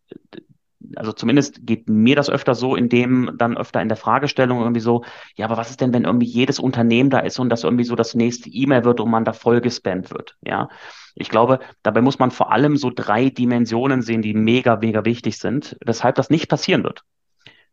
[0.96, 4.82] also zumindest geht mir das öfter so, in dem dann öfter in der Fragestellung irgendwie
[4.82, 5.04] so,
[5.36, 7.96] ja, aber was ist denn, wenn irgendwie jedes Unternehmen da ist und das irgendwie so
[7.96, 10.70] das nächste E-Mail wird und man da voll gespammt wird, ja.
[11.16, 15.38] Ich glaube, dabei muss man vor allem so drei Dimensionen sehen, die mega, mega wichtig
[15.38, 17.04] sind, weshalb das nicht passieren wird.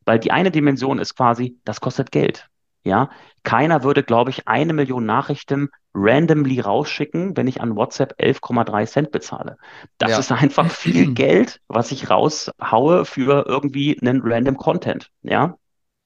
[0.05, 2.49] Weil die eine Dimension ist quasi, das kostet Geld.
[2.85, 3.11] Ja,
[3.43, 9.11] keiner würde, glaube ich, eine Million Nachrichten randomly rausschicken, wenn ich an WhatsApp 11,3 Cent
[9.11, 9.57] bezahle.
[9.99, 10.19] Das ja.
[10.19, 15.11] ist einfach viel Geld, was ich raushaue für irgendwie einen random Content.
[15.23, 15.57] Ja.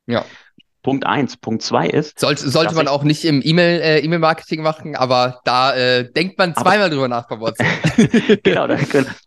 [0.06, 0.24] Ja.
[0.82, 1.36] Punkt eins.
[1.36, 2.18] Punkt zwei ist.
[2.18, 6.54] Sollte, sollte man auch nicht im E-Mail, äh, E-Mail-Marketing machen, aber da äh, denkt man
[6.54, 8.42] zweimal drüber nach bei WhatsApp.
[8.42, 8.76] genau, da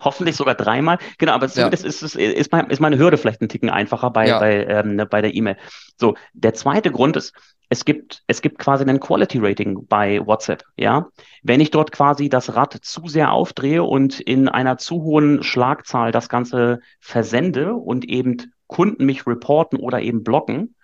[0.01, 0.97] hoffentlich sogar dreimal.
[1.17, 1.89] Genau, aber zumindest ja.
[1.89, 4.39] ist, ist, ist, mein, ist meine Hürde vielleicht ein Ticken einfacher bei, ja.
[4.39, 5.57] bei, ähm, bei der E-Mail.
[5.97, 7.33] So, der zweite Grund ist,
[7.69, 11.07] es gibt, es gibt quasi ein Quality Rating bei WhatsApp, ja.
[11.41, 16.11] Wenn ich dort quasi das Rad zu sehr aufdrehe und in einer zu hohen Schlagzahl
[16.11, 20.75] das Ganze versende und eben Kunden mich reporten oder eben blocken,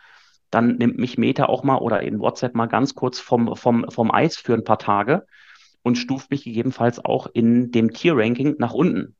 [0.51, 4.11] dann nimmt mich Meta auch mal oder in WhatsApp mal ganz kurz vom, vom, vom
[4.11, 5.25] Eis für ein paar Tage
[5.81, 9.15] und stuft mich gegebenenfalls auch in dem Tier-Ranking nach unten.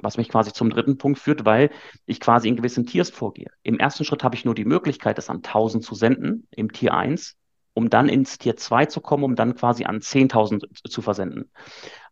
[0.00, 1.70] Was mich quasi zum dritten Punkt führt, weil
[2.06, 3.50] ich quasi in gewissen Tiers vorgehe.
[3.62, 6.94] Im ersten Schritt habe ich nur die Möglichkeit, es an 1000 zu senden, im Tier
[6.94, 7.36] 1,
[7.74, 11.50] um dann ins Tier 2 zu kommen, um dann quasi an 10.000 zu versenden.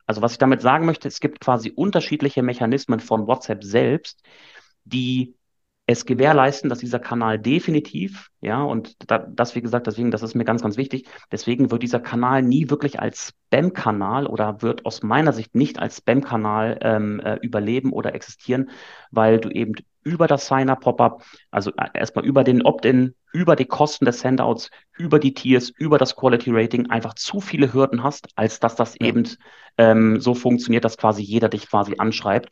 [0.06, 4.22] Also was ich damit sagen möchte, es gibt quasi unterschiedliche Mechanismen von WhatsApp selbst,
[4.84, 5.34] die
[5.92, 10.34] es gewährleisten, dass dieser Kanal definitiv, ja, und da, das, wie gesagt, deswegen, das ist
[10.34, 15.02] mir ganz, ganz wichtig, deswegen wird dieser Kanal nie wirklich als Spam-Kanal oder wird aus
[15.02, 18.70] meiner Sicht nicht als Spam-Kanal ähm, äh, überleben oder existieren,
[19.10, 19.74] weil du eben
[20.04, 25.18] über das Signer-Pop-up, also äh, erstmal über den Opt-in, über die Kosten des Sendouts, über
[25.18, 29.06] die Tiers, über das Quality-Rating einfach zu viele Hürden hast, als dass das ja.
[29.06, 29.28] eben
[29.78, 32.50] ähm, so funktioniert, dass quasi jeder dich quasi anschreibt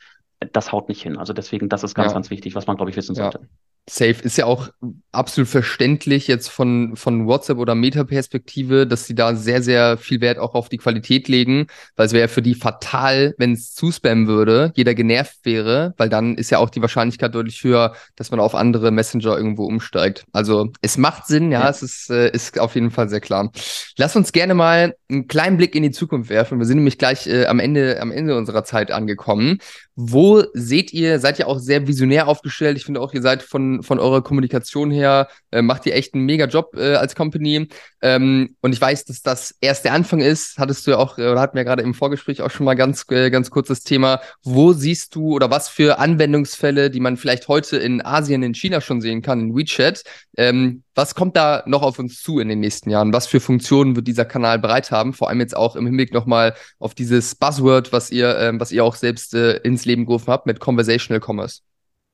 [0.53, 1.17] das haut nicht hin.
[1.17, 2.15] Also deswegen, das ist ganz, ja.
[2.15, 3.49] ganz wichtig, was man, glaube ich, wissen sollte.
[3.93, 4.69] Safe ist ja auch
[5.11, 10.39] absolut verständlich jetzt von, von WhatsApp oder Meta-Perspektive, dass sie da sehr, sehr viel Wert
[10.39, 11.67] auch auf die Qualität legen,
[11.97, 16.37] weil es wäre für die fatal, wenn es zuspammen würde, jeder genervt wäre, weil dann
[16.37, 20.25] ist ja auch die Wahrscheinlichkeit deutlich höher, dass man auf andere Messenger irgendwo umsteigt.
[20.31, 21.69] Also es macht Sinn, ja, ja.
[21.71, 23.51] es ist, äh, ist auf jeden Fall sehr klar.
[23.97, 26.61] Lass uns gerne mal einen kleinen Blick in die Zukunft werfen.
[26.61, 29.59] Wir sind nämlich gleich äh, am Ende, am Ende unserer Zeit angekommen.
[29.97, 32.77] Wo seht ihr, seid ihr auch sehr visionär aufgestellt?
[32.79, 36.25] Ich finde auch, ihr seid von, von eurer Kommunikation her, äh, macht ihr echt einen
[36.25, 37.69] mega Job äh, als Company.
[38.03, 40.59] Ähm, und ich weiß, dass das erst der Anfang ist.
[40.59, 43.31] Hattest du ja auch, oder hatten wir gerade im Vorgespräch auch schon mal ganz, äh,
[43.31, 44.21] ganz kurzes Thema.
[44.43, 48.81] Wo siehst du oder was für Anwendungsfälle, die man vielleicht heute in Asien, in China
[48.81, 50.05] schon sehen kann, in WeChat,
[50.37, 53.13] ähm, was kommt da noch auf uns zu in den nächsten Jahren?
[53.13, 55.13] Was für Funktionen wird dieser Kanal bereit haben?
[55.13, 58.85] Vor allem jetzt auch im Hinblick nochmal auf dieses Buzzword, was ihr, ähm, was ihr
[58.85, 61.61] auch selbst äh, ins Leben gerufen habt mit Conversational Commerce.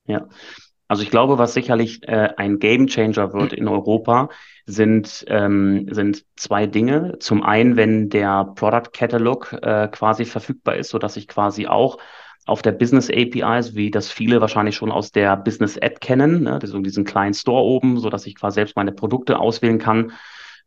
[0.05, 0.27] Ja,
[0.87, 4.29] also ich glaube, was sicherlich äh, ein Game Changer wird in Europa,
[4.65, 7.17] sind, ähm, sind zwei Dinge.
[7.19, 11.97] Zum einen, wenn der Product Catalog äh, quasi verfügbar ist, so dass ich quasi auch
[12.45, 16.59] auf der Business APIs, wie das viele wahrscheinlich schon aus der Business App kennen, ne,
[16.63, 20.13] so diesen kleinen Store oben, so dass ich quasi selbst meine Produkte auswählen kann.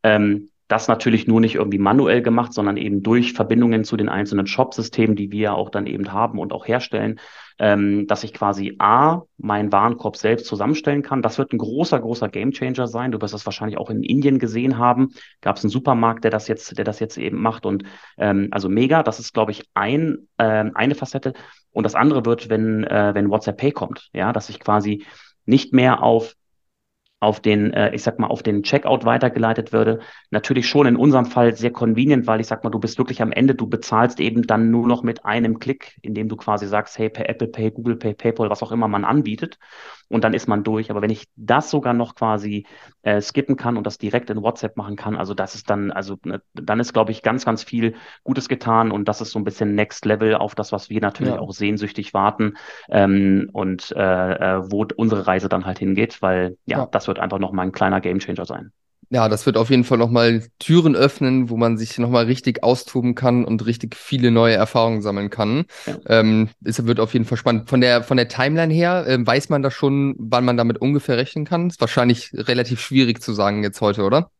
[0.03, 4.47] Ähm, das natürlich nur nicht irgendwie manuell gemacht, sondern eben durch Verbindungen zu den einzelnen
[4.47, 7.18] Shop-Systemen, die wir auch dann eben haben und auch herstellen,
[7.59, 11.23] ähm, dass ich quasi A, meinen Warenkorb selbst zusammenstellen kann.
[11.23, 13.11] Das wird ein großer, großer Gamechanger sein.
[13.11, 15.09] Du wirst das wahrscheinlich auch in Indien gesehen haben.
[15.41, 17.83] Gab es einen Supermarkt, der das jetzt, der das jetzt eben macht und
[18.16, 19.03] ähm, also mega.
[19.03, 21.33] Das ist, glaube ich, ein, äh, eine Facette.
[21.73, 25.05] Und das andere wird, wenn, äh, wenn WhatsApp Pay kommt, ja, dass ich quasi
[25.47, 26.37] nicht mehr auf
[27.21, 30.01] auf den, äh, ich sag mal, auf den Checkout weitergeleitet würde.
[30.31, 33.31] Natürlich schon in unserem Fall sehr convenient, weil ich sag mal, du bist wirklich am
[33.31, 37.11] Ende, du bezahlst eben dann nur noch mit einem Klick, indem du quasi sagst, hey,
[37.11, 39.59] per Apple Pay, Google Pay, PayPal, was auch immer man anbietet.
[40.09, 40.91] Und dann ist man durch.
[40.91, 42.66] Aber wenn ich das sogar noch quasi
[43.03, 46.16] äh, skippen kann und das direkt in WhatsApp machen kann, also das ist dann, also
[46.25, 47.95] ne, dann ist, glaube ich, ganz, ganz viel
[48.25, 51.35] Gutes getan und das ist so ein bisschen Next Level auf das, was wir natürlich
[51.35, 51.39] ja.
[51.39, 52.55] auch sehnsüchtig warten
[52.89, 56.89] ähm, und äh, äh wo unsere Reise dann halt hingeht, weil ja, ja.
[56.91, 58.73] das wird einfach nochmal ein kleiner Gamechanger sein.
[59.13, 63.17] Ja, das wird auf jeden Fall nochmal Türen öffnen, wo man sich nochmal richtig austoben
[63.17, 65.65] kann und richtig viele neue Erfahrungen sammeln kann.
[65.85, 65.97] Ja.
[66.07, 67.69] Ähm, es wird auf jeden Fall spannend.
[67.69, 71.17] Von der, von der Timeline her, äh, weiß man da schon, wann man damit ungefähr
[71.17, 71.67] rechnen kann?
[71.67, 74.31] Ist wahrscheinlich relativ schwierig zu sagen jetzt heute, oder?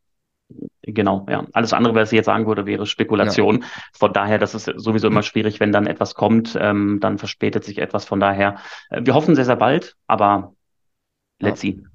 [0.83, 1.45] Genau, ja.
[1.53, 3.63] Alles andere, was ich jetzt sagen würde, wäre Spekulation.
[3.63, 3.67] Ja.
[3.93, 7.79] Von daher, das ist sowieso immer schwierig, wenn dann etwas kommt, ähm, dann verspätet sich
[7.79, 8.05] etwas.
[8.05, 8.57] Von daher,
[8.91, 10.55] äh, wir hoffen sehr, sehr bald, aber
[11.41, 11.73] let's ja.
[11.73, 11.90] see.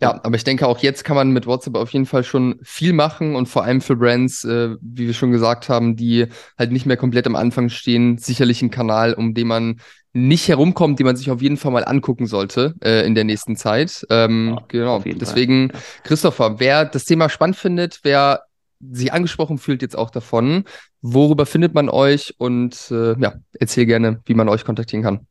[0.00, 2.92] Ja, aber ich denke, auch jetzt kann man mit WhatsApp auf jeden Fall schon viel
[2.92, 6.26] machen und vor allem für Brands, äh, wie wir schon gesagt haben, die
[6.58, 9.80] halt nicht mehr komplett am Anfang stehen, sicherlich ein Kanal, um den man
[10.12, 13.56] nicht herumkommt, den man sich auf jeden Fall mal angucken sollte äh, in der nächsten
[13.56, 14.06] Zeit.
[14.08, 15.02] Ähm, ja, genau.
[15.04, 15.80] Deswegen, Fall.
[16.04, 18.42] Christopher, wer das Thema spannend findet, wer
[18.80, 20.64] sich angesprochen fühlt jetzt auch davon,
[21.00, 25.26] worüber findet man euch und äh, ja, erzähl gerne, wie man euch kontaktieren kann.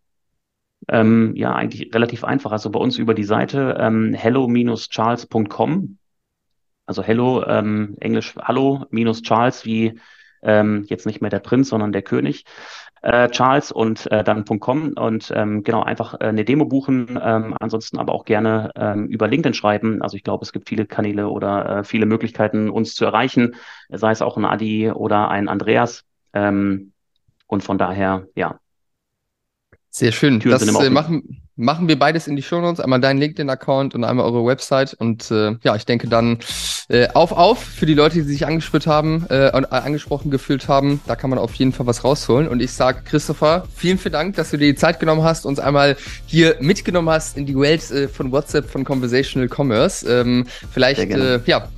[0.87, 2.51] Ähm, ja, eigentlich relativ einfach.
[2.51, 5.97] Also bei uns über die Seite ähm, hello-charles.com.
[6.85, 9.99] Also hello, ähm, Englisch hallo minus Charles wie
[10.43, 12.45] ähm, jetzt nicht mehr der Prinz, sondern der König.
[13.01, 17.19] äh, Charles und äh, dann .com und ähm, genau einfach äh, eine Demo buchen.
[17.21, 20.01] Ähm, ansonsten aber auch gerne ähm, über LinkedIn schreiben.
[20.01, 23.55] Also ich glaube, es gibt viele Kanäle oder äh, viele Möglichkeiten, uns zu erreichen,
[23.89, 26.03] sei es auch ein Adi oder ein Andreas.
[26.33, 26.93] Ähm,
[27.47, 28.59] und von daher, ja,
[29.95, 30.41] sehr schön.
[30.41, 32.81] Das äh, machen, machen wir beides in die Show Notes.
[32.81, 34.93] Einmal deinen LinkedIn-Account und einmal eure Website.
[34.93, 36.39] Und äh, ja, ich denke dann
[36.89, 40.67] äh, auf, auf für die Leute, die sich angespürt haben äh, und äh, angesprochen gefühlt
[40.67, 40.99] haben.
[41.07, 42.49] Da kann man auf jeden Fall was rausholen.
[42.49, 45.59] Und ich sage, Christopher, vielen, vielen Dank, dass du dir die Zeit genommen hast, uns
[45.59, 50.05] einmal hier mitgenommen hast in die Welt äh, von WhatsApp, von Conversational Commerce.
[50.09, 51.69] Ähm, vielleicht, äh, ja,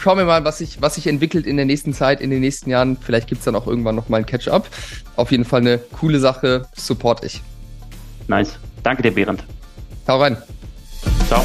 [0.00, 2.70] schauen wir mal, was sich, was sich entwickelt in der nächsten Zeit, in den nächsten
[2.70, 2.96] Jahren.
[2.96, 4.68] Vielleicht gibt es dann auch irgendwann nochmal ein Catch-up.
[5.16, 7.42] Auf jeden Fall eine coole Sache, support ich.
[8.28, 8.58] Nice.
[8.82, 9.44] Danke dir, Behrend.
[10.08, 10.36] Hau rein.
[11.28, 11.44] Ciao.